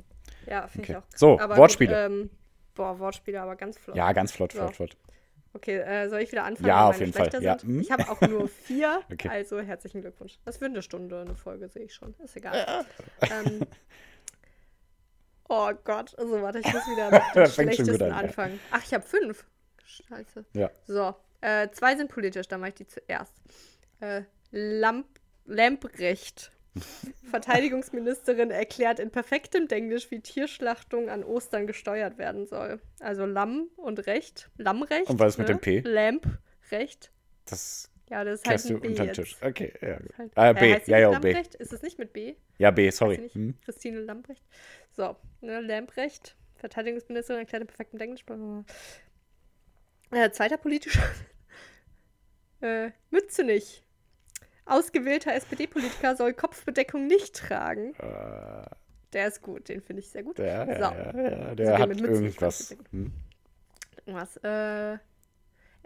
[0.47, 0.93] Ja, finde Okay.
[0.93, 1.19] ich auch.
[1.19, 2.09] So, Aber Wortspiele.
[2.09, 2.31] Gut, ähm,
[2.75, 3.97] boah, Wortspiele, aber ganz flott.
[3.97, 4.59] ja ganz flott, So.
[4.61, 4.97] flott, flott.
[5.53, 6.69] Okay, äh, soll ich wieder anfangen?
[6.69, 7.59] Ja, auf jeden Fall, ja.
[7.59, 7.65] Sind?
[7.65, 7.81] Mhm.
[7.81, 9.29] Ich habe auch nur vier, Okay.
[9.29, 10.39] also herzlichen Glückwunsch.
[10.45, 12.15] Das wird eine Stunde, eine Folge, sehe ich schon.
[12.23, 12.85] Ist egal.
[13.31, 13.67] ähm,
[15.49, 18.11] oh Gott, also warte, ich muss wieder mit dem Das fängt schon gut schlechtesten an,
[18.11, 18.29] ja.
[18.29, 18.61] anfangen.
[18.71, 19.45] Ach, ich habe fünf.
[19.85, 20.45] Scheiße.
[20.53, 20.71] Ja.
[20.87, 23.35] So, äh, zwei sind politisch, dann mache ich die zuerst.
[24.01, 25.07] Äh, Lamp
[25.47, 26.53] Lamprecht.
[27.31, 32.81] Verteidigungsministerin erklärt in perfektem Englisch, wie Tierschlachtung an Ostern gesteuert werden soll.
[33.01, 34.51] Also Lamm und Recht.
[34.59, 35.09] Lammrecht.
[35.09, 35.55] Und was ist mit ne?
[35.55, 35.81] dem P?
[35.81, 37.11] Lamprecht.
[37.47, 39.13] Das Ja, das ist halt ein B unter.
[39.13, 39.37] Tisch.
[39.41, 39.99] Okay, ja.
[40.19, 40.33] Halt.
[40.35, 41.35] Ah, Äh, B, ja, ja, B.
[41.59, 42.35] Ist es nicht mit B?
[42.59, 43.31] Ja, B, sorry.
[43.33, 43.55] Hm.
[43.65, 44.43] Christine Lamprecht.
[44.97, 48.25] So, ne, Lamprecht, Verteidigungsministerin erklärt in perfektem Englisch.
[48.25, 48.65] bla, bla,
[50.11, 50.25] bla.
[50.25, 51.03] Äh, zweiter politischer.
[52.61, 53.83] äh, Mützenich.
[54.65, 57.95] Ausgewählter SPD-Politiker soll Kopfbedeckung nicht tragen.
[57.95, 58.67] Äh,
[59.13, 60.39] Der ist gut, den finde ich sehr gut.
[60.39, 60.73] ja, So.
[60.73, 62.77] ja, ja, der gehen hat mit Mützen, irgendwas.
[62.91, 63.13] Hm.
[64.07, 64.99] Was, äh,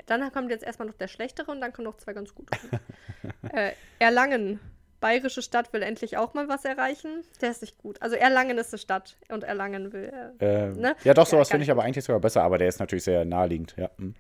[0.07, 2.57] dann kommt jetzt erstmal noch der schlechtere und dann kommen noch zwei ganz gute.
[3.53, 4.61] äh, Erlangen.
[5.01, 7.25] Bayerische Stadt will endlich auch mal was erreichen.
[7.41, 8.01] Der ist nicht gut.
[8.03, 10.13] Also Erlangen ist eine Stadt und Erlangen will.
[10.41, 10.95] Äh, Äh, Ne?
[11.05, 13.05] Ja, doch, Ja, sowas gar finde ich aber eigentlich sogar besser, aber der ist natürlich
[13.05, 13.75] sehr naheliegend.
[13.77, 13.91] Ja.
[13.97, 14.15] hm.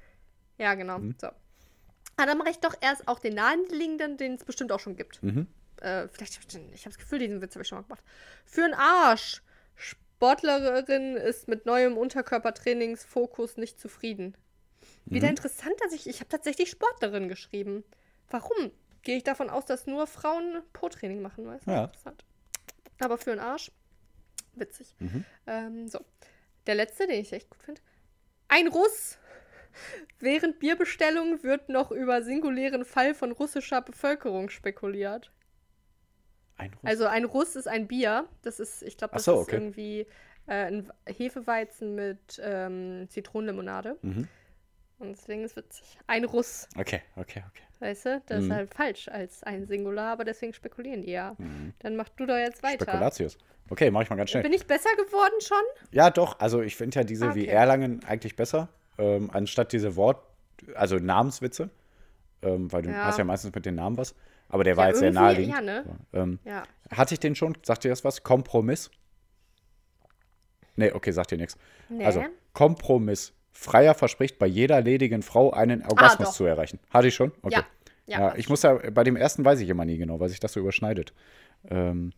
[0.58, 0.98] ja, genau.
[0.98, 1.14] Mhm.
[1.20, 1.28] So.
[2.16, 5.22] Ah, dann mache ich doch erst auch den naheliegenden, den es bestimmt auch schon gibt.
[5.22, 5.46] Mhm.
[5.80, 8.02] Äh, vielleicht, ich habe das Gefühl, diesen Witz habe ich schon mal gemacht.
[8.44, 9.42] Für einen Arsch.
[9.76, 14.36] Sportlerin ist mit neuem Unterkörpertrainingsfokus nicht zufrieden.
[15.06, 15.30] Wieder Mhm.
[15.30, 17.84] interessant, dass ich, ich habe tatsächlich Sportlerin geschrieben.
[18.28, 18.70] Warum?
[19.02, 21.70] Gehe ich davon aus, dass nur Frauen Po-Training machen, weißt du?
[21.70, 21.84] Ja.
[21.84, 22.24] Interessant.
[23.00, 23.70] Aber für einen Arsch,
[24.54, 24.94] witzig.
[24.98, 25.24] Mhm.
[25.46, 26.00] Ähm, so.
[26.66, 27.80] Der letzte, den ich echt gut finde.
[28.48, 29.18] Ein Russ.
[30.18, 35.32] Während Bierbestellung wird noch über singulären Fall von russischer Bevölkerung spekuliert.
[36.56, 36.82] Ein Russ.
[36.84, 38.28] Also ein Russ ist ein Bier.
[38.42, 39.56] Das ist, ich glaube, das so, ist okay.
[39.56, 40.06] irgendwie
[40.46, 43.96] äh, ein Hefeweizen mit ähm, Zitronenlimonade.
[44.02, 44.28] Mhm.
[44.98, 45.98] Und deswegen ist es witzig.
[46.06, 47.62] Ein Russ, Okay, okay, okay.
[47.80, 48.22] Weißt du?
[48.26, 48.54] Das ist Mhm.
[48.54, 51.34] halt falsch als ein Singular, aber deswegen spekulieren die ja.
[51.38, 51.72] Mhm.
[51.80, 52.84] Dann mach du doch jetzt weiter.
[52.84, 53.38] Spekulatius.
[53.68, 54.42] Okay, mach ich mal ganz schnell.
[54.42, 55.62] Bin ich besser geworden schon?
[55.92, 56.38] Ja, doch.
[56.40, 57.50] Also ich finde ja diese Ah, wie okay.
[57.50, 58.68] Erlangen eigentlich besser,
[58.98, 60.22] ähm, anstatt diese Wort,
[60.74, 61.70] also Namenswitze.
[62.42, 63.04] Ähm, weil du Ja.
[63.04, 64.14] hast ja meistens mit den Namen was.
[64.48, 65.54] Aber der war Ja, jetzt sehr naheliegend.
[65.54, 65.84] ja, ne?
[66.14, 66.62] Ähm, Ja.
[66.90, 67.56] hatte ich den schon?
[67.62, 68.22] Sagt dir das was?
[68.22, 68.90] Kompromiss?
[70.76, 71.56] Nee, okay, sagt dir nichts.
[71.88, 72.04] Nee.
[72.04, 72.24] Also,
[72.54, 73.32] Kompromiss.
[73.52, 76.78] Freier verspricht bei jeder ledigen Frau einen Orgasmus Ah, zu erreichen.
[76.90, 77.32] Hatte ich schon?
[77.42, 77.56] Okay.
[77.56, 77.66] Ja.
[78.06, 80.40] Ja, Ja, ich muss ja, bei dem ersten weiß ich immer nie genau, weil sich
[80.40, 81.12] das so überschneidet.
[81.68, 82.12] Ähm,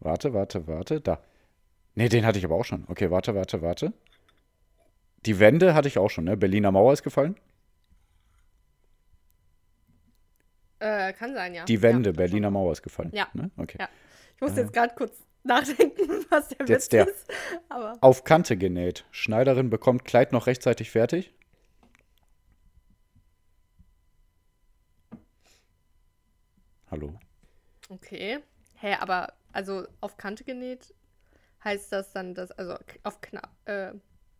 [0.00, 1.20] warte, warte, warte, da.
[1.94, 2.84] Nee, den hatte ich aber auch schon.
[2.88, 3.92] Okay, warte, warte, warte.
[5.26, 6.36] Die Wende hatte ich auch schon, ne?
[6.36, 7.36] Berliner Mauer ist gefallen.
[10.78, 11.64] Äh, kann sein, ja.
[11.64, 13.10] Die Wende, ja, Berliner Mauer ist gefallen.
[13.12, 13.28] Ja.
[13.32, 13.50] Ne?
[13.56, 13.78] Okay.
[13.80, 13.88] Ja.
[14.34, 15.16] Ich musste jetzt gerade kurz
[15.46, 17.08] nachdenken, was der Jetzt Witz der.
[17.08, 17.26] ist.
[17.68, 19.04] Aber Auf Kante genäht.
[19.10, 21.32] Schneiderin bekommt Kleid noch rechtzeitig fertig.
[26.90, 27.18] Hallo.
[27.88, 28.38] okay.
[28.74, 30.94] Hä, aber also auf Kante genäht
[31.64, 33.92] heißt das dann, dass, also auf knapp, äh,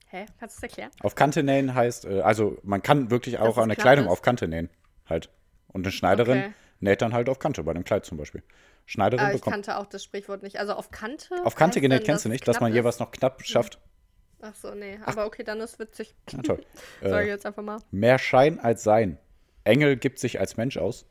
[0.09, 0.27] hä?
[0.39, 0.91] Kannst du es erklären?
[1.01, 4.11] Auf Kante nähen heißt, äh, also man kann wirklich auch eine Kleidung ist?
[4.13, 4.69] auf Kante nähen.
[5.09, 5.31] Halt.
[5.69, 6.53] Und eine Schneiderin Okay.
[6.81, 8.43] näht dann halt auf Kante, bei einem Kleid zum Beispiel.
[8.87, 9.55] Schneiderin Aber ich bekommt.
[9.55, 10.59] kannte auch das Sprichwort nicht.
[10.61, 11.45] Also auf Kante?
[11.45, 13.81] Auf Kante genäht dann, kennst du nicht, dass man jeweils noch knapp schafft.
[14.41, 14.99] Ach so, nee.
[15.05, 16.15] Aber okay, dann ist witzig.
[16.33, 16.65] Na toll.
[17.03, 17.79] Sag ich äh, jetzt einfach mal.
[17.91, 19.19] mehr Schein als Sein.
[19.65, 21.05] Engel gibt sich als Mensch aus.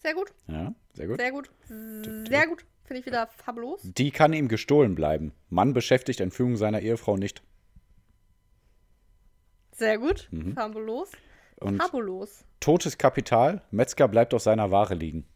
[0.00, 1.20] Sehr gut, Ja, sehr gut.
[1.20, 1.50] sehr gut.
[1.66, 2.64] Sehr gut.
[2.84, 3.80] Finde ich wieder fabulous.
[3.82, 5.32] Die kann ihm gestohlen bleiben.
[5.50, 7.42] Mann beschäftigt Entführung seiner Ehefrau nicht.
[9.72, 10.28] Sehr gut.
[10.30, 10.54] Mhm.
[10.54, 11.10] Fabulous.
[11.60, 12.44] Und Fabulous.
[12.60, 13.62] totes Kapital.
[13.72, 15.26] Metzger bleibt auf seiner Ware liegen.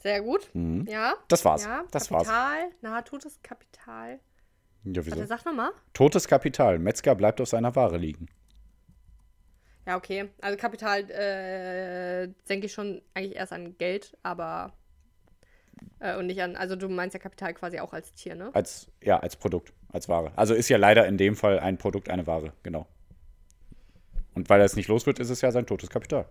[0.00, 0.50] Sehr gut.
[0.54, 0.86] Mhm.
[0.88, 1.14] Ja.
[1.28, 1.64] Das war's.
[1.64, 2.26] Ja, Das war's.
[2.26, 2.70] Kapital.
[2.80, 4.18] Na, totes Kapital.
[4.84, 5.10] Ja, wieso?
[5.16, 5.70] Warte, sag nochmal.
[5.92, 6.78] Totes Kapital.
[6.78, 8.28] Metzger bleibt auf seiner Ware liegen.
[9.86, 10.28] Ja, okay.
[10.40, 14.72] Also Kapital äh, denke ich schon eigentlich erst an Geld, aber
[15.98, 18.50] äh, und nicht an, also du meinst ja Kapital quasi auch als Tier, ne?
[18.54, 20.32] Als, ja, als Produkt, als Ware.
[20.36, 22.86] Also ist ja leider in dem Fall ein Produkt eine Ware, genau.
[24.34, 26.26] Und weil er es nicht los wird, ist es ja sein totes Kapital.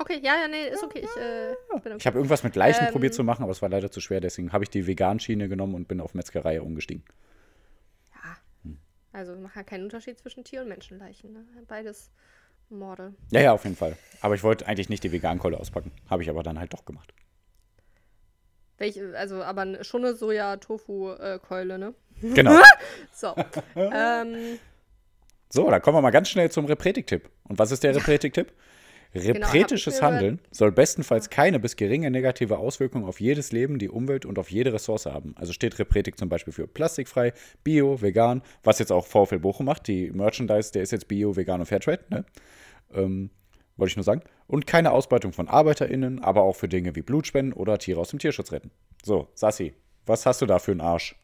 [0.00, 1.04] Okay, ja, ja, nee, ist okay.
[1.04, 1.52] Ich, äh.
[1.98, 2.92] Ich habe irgendwas mit Leichen Ähm.
[2.92, 5.74] probiert zu machen, aber es war leider zu schwer, deswegen habe ich die Vegan-Schiene genommen
[5.74, 7.04] und bin auf Metzgerei umgestiegen.
[8.14, 8.36] Ja.
[9.12, 11.34] Also macht ja keinen Unterschied zwischen Tier- und Menschenleichen.
[11.34, 11.44] Ne?
[11.68, 12.10] Beides
[12.70, 13.12] Morde.
[13.30, 13.94] Ja, ja, auf jeden Fall.
[14.22, 15.92] Aber ich wollte eigentlich nicht die Vegan-Keule auspacken.
[16.08, 17.12] Habe ich aber dann halt doch gemacht.
[18.78, 21.94] Welche, also aber schon eine Soja-Tofu-Keule, ne?
[22.22, 22.58] Genau.
[23.12, 23.34] So.
[23.76, 24.58] ähm,
[25.50, 27.28] So, da kommen wir mal ganz schnell zum Repretik-Tipp.
[27.44, 28.50] Und was ist der Repretik-Tipp?
[29.12, 33.88] Genau, Repretisches mir Handeln soll bestenfalls keine bis geringe negative Auswirkungen auf jedes Leben, die
[33.88, 35.34] Umwelt und auf jede Ressource haben.
[35.36, 37.32] Also steht Repretik zum Beispiel für plastikfrei,
[37.64, 39.88] bio, vegan, was jetzt auch VfL Bochum macht.
[39.88, 42.24] Die Merchandise, der ist jetzt bio, vegan und Fairtrade, ne?
[42.94, 43.30] Ähm,
[43.76, 44.22] wollte ich nur sagen.
[44.46, 48.18] Und keine Ausbeutung von ArbeiterInnen, aber auch für Dinge wie Blutspenden oder Tiere aus dem
[48.18, 48.70] Tierschutz retten.
[49.02, 49.74] So, Sassi,
[50.06, 51.16] was hast du da für einen Arsch?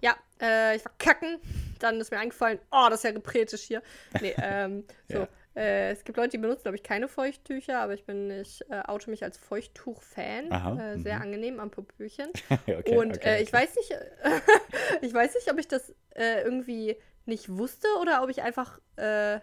[0.00, 1.38] ja, äh, ich war kacken.
[1.78, 3.82] Dann ist mir eingefallen, oh, das ist ja repretisch hier.
[4.20, 5.18] Nee, ähm, so.
[5.18, 5.28] Ja.
[5.58, 8.82] Äh, es gibt Leute, die benutzen, glaube ich, keine Feuchttücher, aber ich bin, ich äh,
[8.86, 10.52] oute mich als Feuchttuch-Fan.
[10.78, 12.28] Äh, sehr angenehm am Popöchen.
[12.66, 13.56] okay, Und okay, äh, ich okay.
[13.56, 13.98] weiß nicht,
[15.02, 16.96] ich weiß nicht, ob ich das äh, irgendwie
[17.26, 19.40] nicht wusste oder ob ich einfach äh,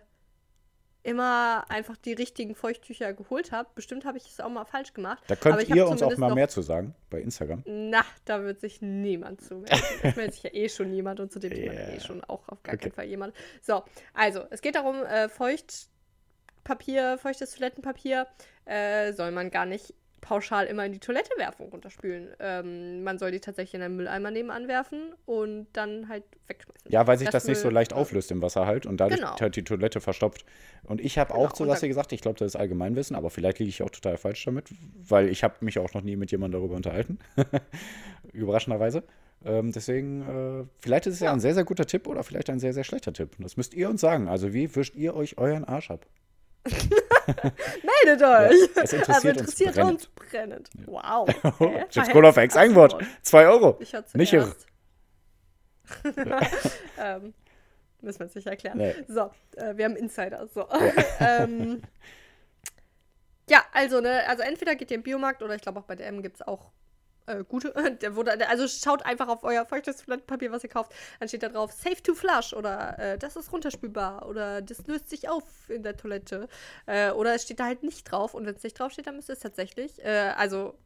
[1.04, 3.70] immer einfach die richtigen Feuchttücher geholt habe.
[3.76, 5.24] Bestimmt habe ich es auch mal falsch gemacht.
[5.28, 7.62] Da könnt ich ihr uns auch mal mehr zu sagen bei Instagram.
[7.66, 9.70] Na, da wird sich niemand zu melden.
[10.02, 11.90] Es meldet sich ja eh schon niemand und zu dem Thema Ja.
[11.90, 12.86] eh schon auch auf gar Okay.
[12.86, 13.36] keinen Fall jemand.
[13.62, 15.30] So, also, es geht darum, äh,
[16.76, 18.28] Feuchtpapier, feuchtes Toilettenpapier
[18.66, 22.30] äh, soll man gar nicht pauschal immer in die Toilette werfen und runterspülen.
[22.40, 26.92] Ähm, man soll die tatsächlich in einen Mülleimer nebenan werfen und dann halt wegschmeißen.
[26.92, 29.40] Ja, weil sich das, nicht so leicht auflöst im Wasser halt und dadurch Genau.
[29.40, 30.44] halt die Toilette verstopft.
[30.84, 33.16] Und ich habe auch Genau, zu und Sassi dann- gesagt, ich glaube, das ist Allgemeinwissen,
[33.16, 34.70] aber vielleicht liege ich auch total falsch damit,
[35.08, 37.20] weil ich habe mich auch noch nie mit jemandem darüber unterhalten.
[38.34, 39.04] Überraschenderweise.
[39.44, 41.28] Ähm, deswegen, äh, vielleicht ist es ja.
[41.28, 41.34] Ja.
[41.34, 43.36] ein sehr, sehr guter Tipp oder vielleicht ein sehr, sehr schlechter Tipp.
[43.38, 44.28] Das müsst ihr uns sagen.
[44.28, 46.08] Also, wie wischt ihr euch euren Arsch ab?
[48.06, 48.70] Meldet euch!
[48.76, 49.92] es interessiert also uns interessiert brennend.
[49.92, 50.70] uns brennend.
[50.86, 51.30] Wow.
[51.90, 52.98] Chips Cola auf Ex-Eigenwort.
[53.22, 53.78] 2 Euro.
[53.80, 54.56] Ich hatte Nicht irre.
[57.00, 57.34] ähm,
[58.02, 58.78] müssen wir uns nicht erklären.
[58.78, 58.96] Nee.
[59.08, 60.48] So, äh, wir haben Insider.
[60.48, 60.68] So.
[61.20, 61.82] ähm,
[63.50, 66.24] ja, also, ne, also entweder geht ihr im Biomarkt oder ich glaube auch bei DM
[66.24, 66.72] gibt es auch
[67.28, 67.74] äh, gute.
[68.02, 70.94] Der wurde, also schaut einfach auf euer feuchtes Toilettenpapier, was ihr kauft.
[71.20, 75.10] Dann steht da drauf Safe to Flush oder äh, das ist runterspülbar oder das löst
[75.10, 76.48] sich auf in der Toilette.
[76.86, 79.16] Äh, oder es steht da halt nicht drauf und wenn es nicht drauf steht, dann
[79.16, 80.78] müsst ihr es tatsächlich, äh, also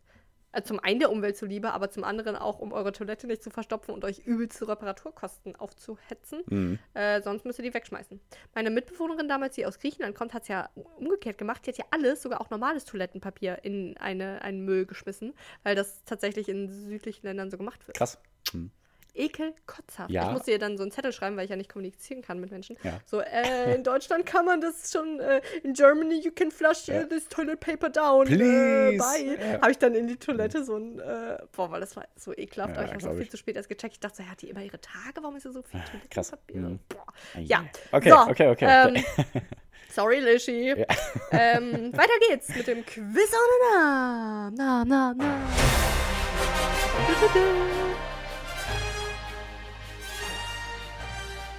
[0.63, 3.93] zum einen der Umwelt zuliebe, aber zum anderen auch, um eure Toilette nicht zu verstopfen
[3.93, 6.43] und euch übelste Reparaturkosten aufzuhetzen.
[6.47, 6.79] Mhm.
[6.93, 8.19] Äh, sonst müsst ihr die wegschmeißen.
[8.55, 11.65] Meine Mitbewohnerin damals, die aus Griechenland kommt, hat es ja umgekehrt gemacht.
[11.65, 15.33] Die hat ja alles, sogar auch normales Toilettenpapier, in eine, einen Müll geschmissen,
[15.63, 17.97] weil das tatsächlich in südlichen Ländern so gemacht wird.
[17.97, 18.19] Krass.
[18.53, 18.71] Mhm.
[19.19, 20.09] Ekel, kotzhaft.
[20.09, 20.27] Ja.
[20.27, 22.49] Ich musste ihr dann so einen Zettel schreiben, weil ich ja nicht kommunizieren kann mit
[22.51, 22.77] Menschen.
[22.83, 22.99] Ja.
[23.05, 27.01] So, äh, in Deutschland kann man das schon, äh, in Germany you can flush Ja.
[27.01, 28.25] uh, this toilet paper down.
[28.27, 28.97] Äh, Please.
[28.97, 29.37] bye.
[29.39, 29.61] Ja.
[29.61, 32.77] Habe ich dann in die Toilette so ein, äh, boah, weil das war so ekelhaft,
[32.77, 33.93] aber ich habe auch viel zu spät erst gecheckt.
[33.95, 35.21] Ich dachte so, hat die immer ihre Tage?
[35.21, 36.29] Warum ist hier so viel krass.
[36.29, 36.61] Toilettenpapier?
[36.61, 36.79] Mhm.
[36.89, 37.05] Boah.
[37.41, 37.65] Ja.
[37.91, 38.65] Okay, So, okay, okay.
[38.95, 39.03] Ähm,
[39.89, 40.69] sorry, Lischi.
[40.69, 40.85] Ja.
[41.31, 44.55] Ähm, weiter geht's mit dem Quiz ohne Namen.
[44.55, 45.39] Na, na, na.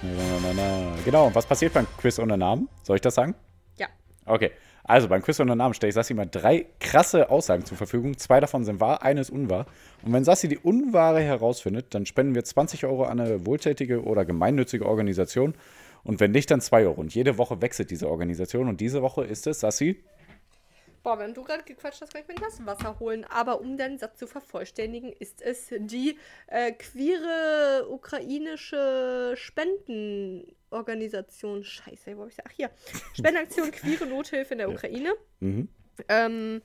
[0.03, 0.95] Na, na, na.
[1.05, 2.67] Genau, und was passiert beim Quiz ohne Namen?
[2.81, 3.35] Soll ich das sagen?
[3.77, 3.87] Ja.
[4.25, 4.51] Okay,
[4.83, 8.17] also beim Quiz ohne Namen stelle ich Sassi mal drei krasse Aussagen zur Verfügung.
[8.17, 9.67] Zwei davon sind wahr, eine ist unwahr.
[10.03, 14.25] Und wenn Sassi die unwahre herausfindet, dann spenden wir 20 Euro an eine wohltätige oder
[14.25, 15.53] gemeinnützige Organisation.
[16.03, 16.99] Und wenn nicht, dann 2 Euro.
[16.99, 18.69] Und jede Woche wechselt diese Organisation.
[18.69, 20.03] Und diese Woche ist es, Sassi,
[21.03, 23.25] Boah, wenn du gerade gequatscht hast, kann ich mir ein Glas Wasser holen.
[23.25, 31.63] Aber um deinen Satz zu vervollständigen, ist es die äh, queere ukrainische Spendenorganisation.
[31.63, 32.69] Scheiße, wo hab ich Ach, hier.
[33.13, 35.13] Spendenaktion Queere Nothilfe in der Ukraine.
[35.39, 35.69] mhm.
[36.07, 36.61] Ähm,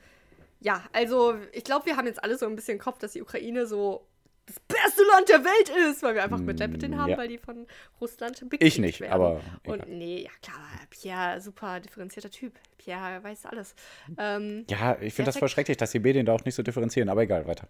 [0.60, 3.22] ja, also ich glaube, wir haben jetzt alle so ein bisschen im Kopf, dass die
[3.22, 4.06] Ukraine so
[4.46, 7.18] das beste Land der Welt ist, weil wir einfach mit denen haben, ja.
[7.18, 7.66] weil die von
[8.00, 9.12] Russland ich bekriegt nicht, werden.
[9.12, 9.88] aber Und egal.
[9.88, 10.56] nee, ja klar,
[10.88, 12.52] Pierre, super differenzierter Typ.
[12.78, 13.74] Pierre weiß alles.
[14.18, 17.08] Ähm, Ja, ich finde das voll schrecklich, dass die Medien da auch nicht so differenzieren.
[17.08, 17.66] Aber egal, weiter.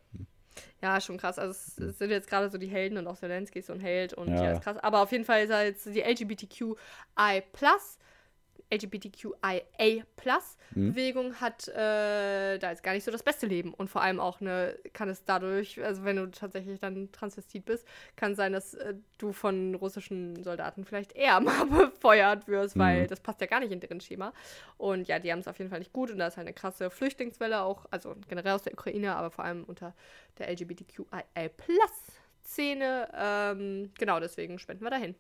[0.83, 1.39] ja, schon krass.
[1.39, 3.81] Also es, es sind jetzt gerade so die Helden und auch Zelensky ist so ein
[3.81, 4.45] Held und Ja.
[4.45, 4.53] ja.
[4.53, 4.77] ist krass.
[4.77, 7.43] Aber auf jeden Fall ist er jetzt die LGBTQI
[8.71, 13.73] LGBTQIA-Plus-Bewegung hat äh, da jetzt gar nicht so das beste Leben.
[13.75, 17.87] Und vor allem auch ne, kann es dadurch, also wenn du tatsächlich dann Transvestit bist,
[18.17, 23.09] kann sein, dass äh, du von russischen Soldaten vielleicht eher mal befeuert wirst, weil Mhm.
[23.09, 24.33] das passt ja gar nicht in deren Schema.
[24.79, 26.55] Und ja, die haben es auf jeden Fall nicht gut und da ist halt eine
[26.55, 29.95] krasse Flüchtlingswelle auch, also generell aus der Ukraine, aber vor allem unter
[30.39, 33.09] der LGBTQIA-Plus-Szene.
[33.15, 35.15] Ähm, genau, deswegen spenden wir dahin.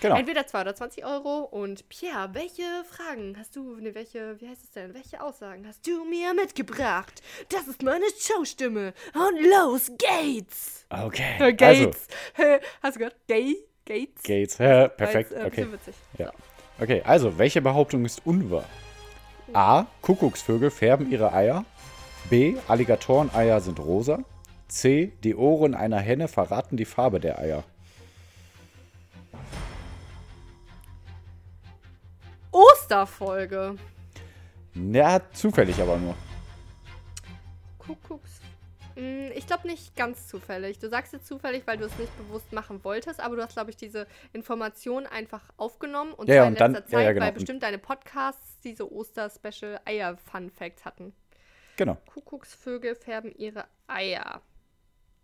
[0.00, 0.16] Genau.
[0.16, 1.40] Entweder 2 oder 20 Euro.
[1.40, 5.86] Und Pierre, welche Fragen hast du, ne, welche, wie heißt es denn, welche Aussagen hast
[5.86, 7.20] du mir mitgebracht?
[7.50, 8.94] Das ist meine Showstimme.
[9.14, 10.86] Und los geht's!
[10.88, 11.36] Okay.
[11.38, 12.06] Äh, Gates.
[12.82, 13.16] Hast du gehört?
[13.28, 13.56] Gay?
[13.84, 14.22] Gates?
[14.24, 14.58] Also, Gates.
[14.60, 15.30] War perfekt.
[15.32, 15.72] jetzt, äh, Okay.
[15.72, 15.94] witzig.
[16.18, 16.26] Ja.
[16.26, 16.84] So.
[16.84, 18.64] Okay, also, welche Behauptung ist unwahr?
[19.52, 19.84] A.
[20.00, 21.64] Kuckucksvögel färben ihre Eier.
[22.30, 22.56] B.
[22.68, 24.20] Alligatoreneier sind rosa.
[24.68, 25.12] C.
[25.24, 27.64] Die Ohren einer Henne verraten die Farbe der Eier.
[32.90, 33.76] Osterfolge.
[34.74, 36.14] Ja, zufällig aber nur.
[37.78, 38.40] Kuckucks.
[38.96, 40.78] Mm, Ich glaube nicht ganz zufällig.
[40.80, 43.70] Du sagst jetzt zufällig, weil du es nicht bewusst machen wolltest, aber du hast, glaube
[43.70, 47.26] ich, diese Information einfach aufgenommen und Ja, ja, in dann- letzter ja, Zeit, ja, genau.
[47.26, 51.14] weil bestimmt deine Podcasts diese Oster-Special Eier-Fun-Facts hatten.
[51.76, 51.96] Genau.
[52.12, 54.42] Kuckucksvögel färben ihre Eier.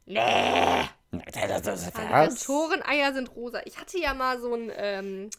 [0.06, 0.88] Was?
[1.10, 3.60] Alligatoreneier sind rosa.
[3.64, 5.30] Ich hatte ja mal so einen ähm,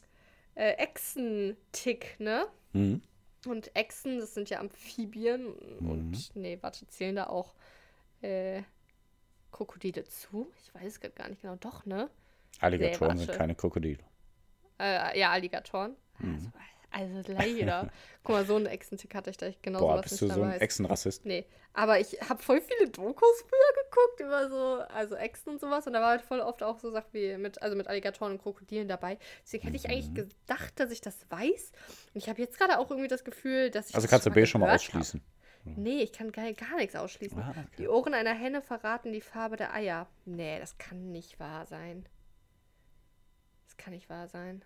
[0.57, 2.47] äh, Echsen-Tick, ne?
[2.73, 3.01] Mhm.
[3.45, 5.53] Und Echsen, das sind ja Amphibien.
[5.79, 5.89] Mhm.
[5.89, 7.53] Und nee, warte, zählen da auch
[8.21, 8.63] äh,
[9.51, 10.51] Krokodile zu?
[10.63, 11.55] Ich weiß es gar nicht genau.
[11.55, 12.09] Doch, ne?
[12.59, 14.03] Alligatoren Nee, sind keine Krokodile.
[14.79, 15.95] Äh, ja, Alligatoren.
[16.19, 16.33] Mhm.
[16.33, 16.51] Also,
[16.97, 17.89] also leider.
[18.23, 20.59] Guck mal, so einen Echsentick hatte ich, da ich genau Boah, bist du so ein.
[20.59, 21.25] Echsenrassist?
[21.25, 25.87] Nee, aber ich habe voll viele Dokus früher geguckt über so, also Echsen und sowas.
[25.87, 28.41] Und da war halt voll oft auch so Sachen wie mit, also mit Alligatoren und
[28.41, 29.17] Krokodilen dabei.
[29.43, 30.15] Deswegen hätte ich eigentlich Mhm.
[30.15, 31.71] gedacht, dass ich das weiß.
[32.13, 34.45] Und ich habe jetzt gerade auch irgendwie das Gefühl, dass ich Also kannst du B
[34.45, 34.87] schon mal gehört hab.
[34.89, 35.21] ausschließen.
[35.75, 37.39] Nee, ich kann gar, gar nichts ausschließen.
[37.41, 37.65] Ah, okay.
[37.77, 40.07] Die Ohren einer Henne verraten die Farbe der Eier.
[40.25, 42.07] Nee, das kann nicht wahr sein.
[43.65, 44.63] Das kann nicht wahr sein.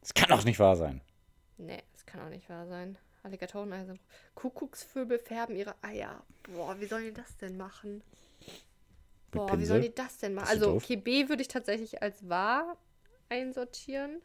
[0.00, 1.00] Das kann doch nicht wahr sein.
[1.58, 2.96] Nee, das kann auch nicht wahr sein.
[3.22, 4.00] Alligatoreneier sind.
[4.34, 6.22] Kuckucksvögel färben ihre Eier.
[6.44, 8.02] Boah, wie sollen die das denn machen?
[9.30, 9.66] Boah, wie Pinsel?
[9.66, 10.48] sollen die das denn machen?
[10.48, 12.76] Also, okay, B würde ich tatsächlich als wahr
[13.28, 14.22] einsortieren.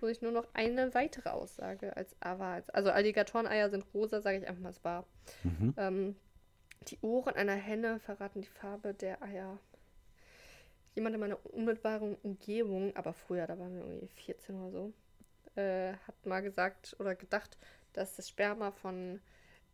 [0.00, 2.62] Muss ich nur noch eine weitere Aussage als A wahr.
[2.72, 5.06] Also, Alligatoreneier sind rosa, sage ich einfach mal als wahr.
[5.44, 5.74] Mhm.
[5.76, 6.16] Ähm,
[6.88, 9.58] die Ohren einer Henne verraten die Farbe der Eier.
[10.94, 14.92] Jemand in meiner unmittelbaren Umgebung, aber früher, da waren wir irgendwie 14 oder so,
[15.56, 17.56] äh, hat mal gesagt oder gedacht,
[17.92, 19.20] dass das Sperma von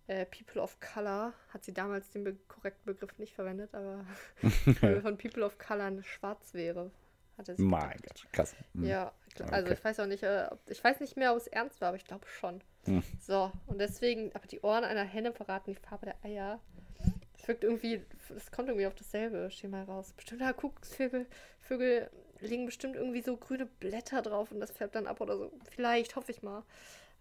[0.06, 4.04] äh, People of Color, hat sie damals den be korrekten Begriff nicht verwendet, aber
[5.02, 6.90] von People of Color schwarz wäre.
[7.38, 8.22] Hatte sie Mein gedacht.
[8.24, 8.56] Gott, krass.
[8.74, 8.84] Mhm.
[8.84, 9.12] Ja,
[9.50, 9.72] also Okay.
[9.74, 11.96] ich weiß auch nicht, äh, ob, ich weiß nicht mehr, ob es ernst war, aber
[11.96, 12.62] ich glaube schon.
[12.84, 13.02] Hm.
[13.20, 16.60] So, und deswegen, aber die Ohren einer Henne verraten die Farbe der Eier.
[17.36, 20.12] Das wirkt irgendwie, das kommt irgendwie auf dasselbe Schema raus.
[20.12, 21.26] Bestimmte Kuckucksvögel
[21.60, 22.10] Vögel
[22.43, 25.53] legen bestimmt irgendwie so grüne Blätter drauf und das färbt dann ab oder so.
[25.70, 26.62] Vielleicht, hoffe ich mal.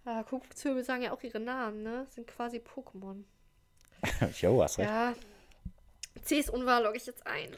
[0.06, 2.08] Ah, Kuckucksvögel sagen ja auch ihre Namen, ne?
[2.10, 3.24] Sind quasi Pokémon.
[4.42, 4.90] Jo, hast recht.
[4.90, 5.14] Ja.
[6.24, 7.50] C ist unwahr, logge ich jetzt ein.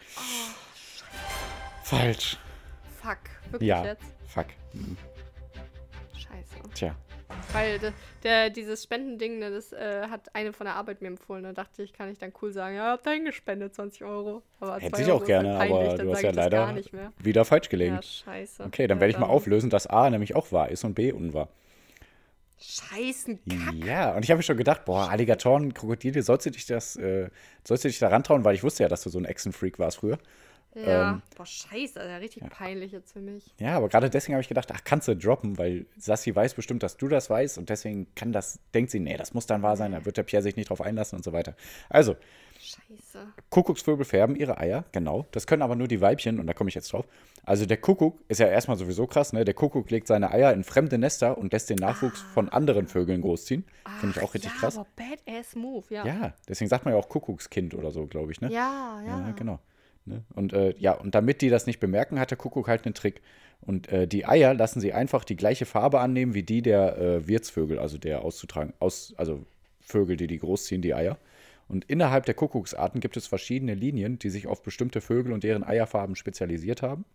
[1.84, 2.38] Falsch.
[3.02, 3.20] Fuck.
[3.52, 3.84] Wirklich Ja.
[3.86, 4.04] jetzt?
[4.28, 4.48] Fuck.
[4.74, 4.98] Mhm.
[6.18, 6.56] Scheiße.
[6.74, 6.96] Tja.
[7.52, 11.44] Weil der, der, dieses Spendending, ne, das äh, hat eine von der Arbeit mir empfohlen.
[11.44, 14.42] Da dachte ich, kann ich dann cool sagen, ja, hab dahin gespendet, 20 Euro.
[14.60, 16.76] Aber Hätte 2 ich auch Euro ist gerne, peinlich, aber du hast ja das leider
[17.20, 17.96] wieder falsch gelegen.
[17.96, 18.64] Ja, scheiße.
[18.64, 21.12] Okay, dann Ja, werde ich mal auflösen, dass A nämlich auch wahr ist und B
[21.12, 21.50] unwahr.
[22.60, 23.74] Scheißen Kack.
[23.86, 27.30] Ja, und ich habe mir schon gedacht, boah, Alligatoren, Krokodile, sollst du dich das, äh,
[27.68, 29.98] sollst du dich da rantrauen, weil ich wusste ja, dass du so ein Echsenfreak warst
[29.98, 30.18] früher.
[30.76, 31.12] Ja.
[31.12, 33.54] Ähm, Boah, scheiße, Alter, richtig peinlich jetzt für mich.
[33.60, 36.84] Ja, aber gerade deswegen habe ich gedacht, ach, kannst du droppen, weil Sassi weiß bestimmt,
[36.84, 39.78] dass du das weißt und deswegen kann das, denkt sie, nee, das muss dann wahr
[39.78, 41.56] sein, da wird der Pierre sich nicht drauf einlassen und so weiter.
[41.90, 42.16] Also,
[42.64, 43.28] Scheiße.
[43.50, 45.28] Kuckucksvögel färben ihre Eier, genau.
[45.32, 47.06] Das können aber nur die Weibchen und da komme ich jetzt drauf.
[47.46, 49.44] Also der Kuckuck ist ja erstmal sowieso krass, ne?
[49.44, 53.22] Der Kuckuck legt seine Eier in fremde Nester und lässt den Nachwuchs von anderen Vögeln
[53.22, 53.66] großziehen.
[54.00, 54.78] Finde ich auch richtig ja, krass.
[54.78, 56.06] aber badass Move, ja.
[56.06, 58.50] Ja, deswegen sagt man ja auch Kuckuckskind oder so, glaube ich, ne?
[58.50, 59.20] Ja, ja.
[59.20, 59.60] Ja, genau.
[60.06, 60.24] Ne?
[60.34, 63.22] Und äh, ja, und damit die das nicht bemerken, hat der Kuckuck halt einen Trick.
[63.62, 67.28] Und äh, die Eier lassen sie einfach die gleiche Farbe annehmen wie die der äh,
[67.28, 69.46] Wirtsvögel, also der auszutragen, aus, also
[69.80, 71.18] Vögel, die die großziehen, die Eier.
[71.70, 75.64] Und innerhalb der Kuckucksarten gibt es verschiedene Linien, die sich auf bestimmte Vögel und deren
[75.64, 77.06] Eierfarben spezialisiert haben.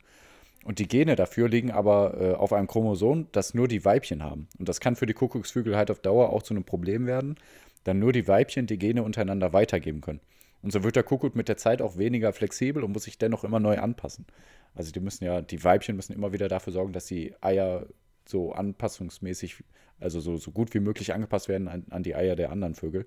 [0.64, 4.48] Und die Gene dafür liegen aber äh, auf einem Chromosom, das nur die Weibchen haben.
[4.58, 7.36] Und das kann für die Kuckucksvögel halt auf Dauer auch zu einem Problem werden,
[7.84, 10.20] da nur die Weibchen die Gene untereinander weitergeben können.
[10.62, 13.44] Und so wird der Kuckuck mit der Zeit auch weniger flexibel und muss sich dennoch
[13.44, 14.26] immer neu anpassen.
[14.74, 17.86] Also die müssen ja, die Weibchen müssen immer wieder dafür sorgen, dass die Eier
[18.26, 19.62] so anpassungsmäßig,
[20.00, 23.06] also so, so gut wie möglich angepasst werden an, an die Eier der anderen Vögel.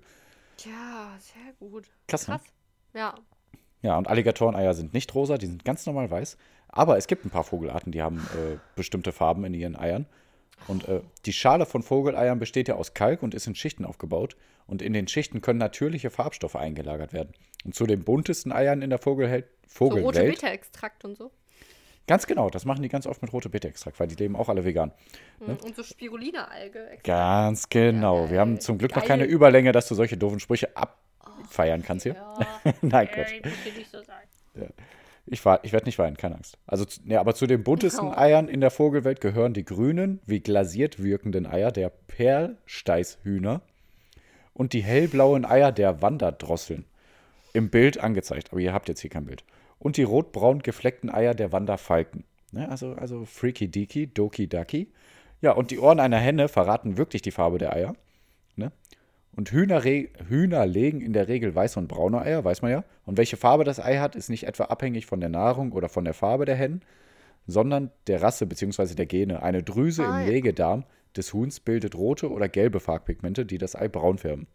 [0.64, 1.90] Ja, sehr gut.
[2.08, 2.36] Krass, ne?
[2.36, 2.52] Krass.
[2.94, 3.14] Ja.
[3.82, 6.36] Ja, und Alligatoreneier sind nicht rosa, die sind ganz normal weiß.
[6.68, 10.06] Aber es gibt ein paar Vogelarten, die haben äh, bestimmte Farben in ihren Eiern.
[10.68, 14.36] Und äh, die Schale von Vogeleiern besteht ja aus Kalk und ist in Schichten aufgebaut.
[14.66, 17.32] Und in den Schichten können natürliche Farbstoffe eingelagert werden.
[17.64, 20.40] Und zu den buntesten Eiern in der Vogelhel So rote Vogelwelt.
[20.40, 21.30] Beta-Extrakt und so.
[22.06, 24.64] ganz genau, das machen die ganz oft mit rote Beta-Extrakt, weil die leben auch alle
[24.64, 24.92] vegan.
[25.40, 25.56] Mhm.
[25.64, 26.98] Und so Spirulina-Alge.
[27.04, 28.24] Ganz genau.
[28.24, 29.08] Ja, Wir haben zum Glück noch Geil.
[29.08, 32.14] keine Überlänge, dass du solche doofen Sprüche abfeiern kannst hier.
[32.14, 32.72] Ja.
[32.82, 33.32] Nein, Quatsch.
[33.76, 34.68] Nicht so sein.
[35.26, 36.58] Ich, war- ich werde nicht weinen, keine Angst.
[36.66, 38.16] Also, nee, aber zu den buntesten Oh.
[38.16, 43.62] Eiern in der Vogelwelt gehören die grünen, wie glasiert wirkenden Eier der Perlsteißhühner
[44.54, 46.84] und die hellblauen Eier der Wanderdrosseln.
[47.54, 49.44] Im Bild angezeigt, aber ihr habt jetzt hier kein Bild.
[49.78, 52.24] Und die rotbraun gefleckten Eier der Wanderfalken.
[52.52, 54.88] Ne, also, also freaky deaky, doki daki.
[55.40, 57.94] Ja, und die Ohren einer Henne verraten wirklich die Farbe der Eier.
[58.56, 58.72] Ne?
[59.34, 62.84] Und Hühner, Hühner legen in der Regel weiße und braune Eier, weiß man ja.
[63.06, 66.04] Und welche Farbe das Ei hat, ist nicht etwa abhängig von der Nahrung oder von
[66.04, 66.82] der Farbe der Hennen,
[67.46, 68.94] sondern der Rasse bzw.
[68.94, 69.42] der Gene.
[69.42, 70.32] Eine Drüse Ah, im ja.
[70.32, 70.84] Legedarm
[71.16, 74.46] des Huhns bildet rote oder gelbe Farbpigmente, die das Ei braun färben.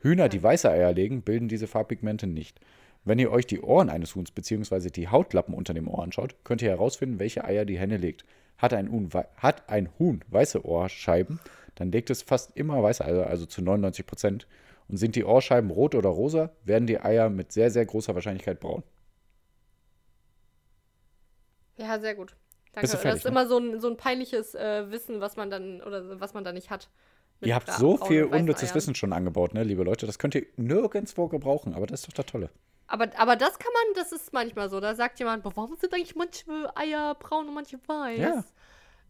[0.00, 2.60] Hühner, die weiße Eier legen, bilden diese Farbpigmente nicht.
[3.04, 4.90] Wenn ihr euch die Ohren eines Huhns bzw.
[4.90, 8.24] die Hautlappen unter dem Ohr anschaut, könnt ihr herausfinden, welche Eier die Henne legt.
[8.58, 11.40] Hat ein Huhn, hat ein Huhn weiße Ohrscheiben,
[11.74, 14.46] dann legt es fast immer weiße Eier, also zu 99 Prozent.
[14.88, 18.58] Und sind die Ohrscheiben rot oder rosa, werden die Eier mit sehr, sehr großer Wahrscheinlichkeit
[18.58, 18.82] braun.
[21.76, 22.34] Ja, sehr gut.
[22.72, 22.88] Danke.
[22.88, 23.30] Fertig, das ist ne?
[23.30, 26.52] immer so ein, so ein peinliches äh, Wissen, was man dann oder was man da
[26.52, 26.88] nicht hat.
[27.40, 28.74] Ihr habt so viel unnützes Eiern.
[28.76, 30.06] Wissen schon angebaut, ne, liebe Leute.
[30.06, 32.50] Das könnt ihr nirgendwo gebrauchen, aber das ist doch das Tolle.
[32.88, 34.80] Aber, aber das kann man, das ist manchmal so.
[34.80, 38.18] Da sagt jemand, "Boah, warum sind eigentlich manche Eier braun und manche weiß?
[38.18, 38.44] Ja.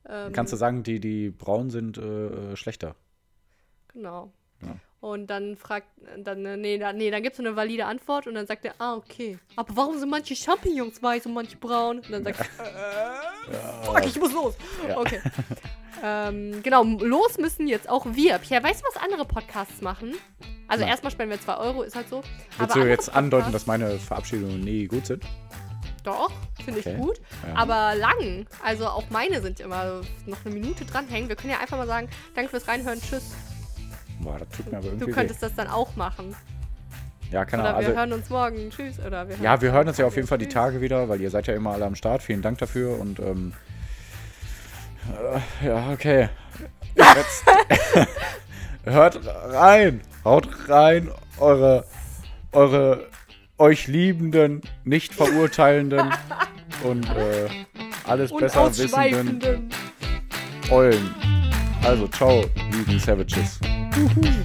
[0.08, 2.96] Ähm, Kannst du sagen, die, die braun sind äh, schlechter.
[3.92, 4.32] Genau.
[4.62, 4.76] Ja.
[5.00, 5.86] Und dann fragt,
[6.16, 8.74] dann, äh, nee, dann, nee, dann gibt es eine valide Antwort und dann sagt er,
[8.78, 9.38] ah, okay.
[9.54, 11.98] Aber warum sind manche Champignons weiß und manche braun?
[11.98, 12.64] Und dann sagt er,
[13.54, 14.54] äh, fuck, ich muss los.
[14.88, 14.98] Ja.
[14.98, 15.20] Okay.
[16.02, 18.38] ähm, genau, los müssen jetzt auch wir.
[18.38, 20.14] Pierre, weißt du, was andere Podcasts machen?
[20.66, 20.90] Also Nein.
[20.90, 22.22] erstmal spenden wir 2 Euro, ist halt so.
[22.58, 25.24] Willst du jetzt andeuten, Podcasts- dass meine Verabschiedungen nie gut sind?
[26.02, 26.32] Doch,
[26.64, 26.92] finde Okay.
[26.94, 27.20] ich gut.
[27.46, 27.54] Ja.
[27.54, 28.46] Aber lang.
[28.64, 31.28] Also auch meine sind immer noch eine Minute dranhängen.
[31.28, 33.30] Wir können ja einfach mal sagen, danke fürs Reinhören, tschüss.
[34.20, 35.12] Boah, das tut mir aber Du irgendwie weh.
[35.12, 36.34] könntest das dann auch machen.
[37.30, 37.80] Ja, keine Oder Ahnung.
[37.82, 38.70] wir Also, hören uns morgen.
[38.70, 38.98] Tschüss.
[39.00, 40.48] Oder wir ja, wir hören uns ja auf jeden Fall die.
[40.48, 42.22] Tage wieder, weil ihr seid ja immer alle am Start.
[42.22, 43.52] Vielen Dank dafür und ähm,
[45.62, 46.28] äh, ja, okay.
[46.96, 47.44] Jetzt
[48.84, 51.84] hört rein, haut rein, eure,
[52.52, 53.06] eure
[53.58, 56.12] euch liebenden, nicht verurteilenden
[56.82, 57.48] und äh,
[58.04, 59.70] alles Und besser wissenden.
[60.70, 61.14] Eulen.
[61.84, 63.60] Also, ciao, lieben Savages.
[63.98, 64.38] Woohoo!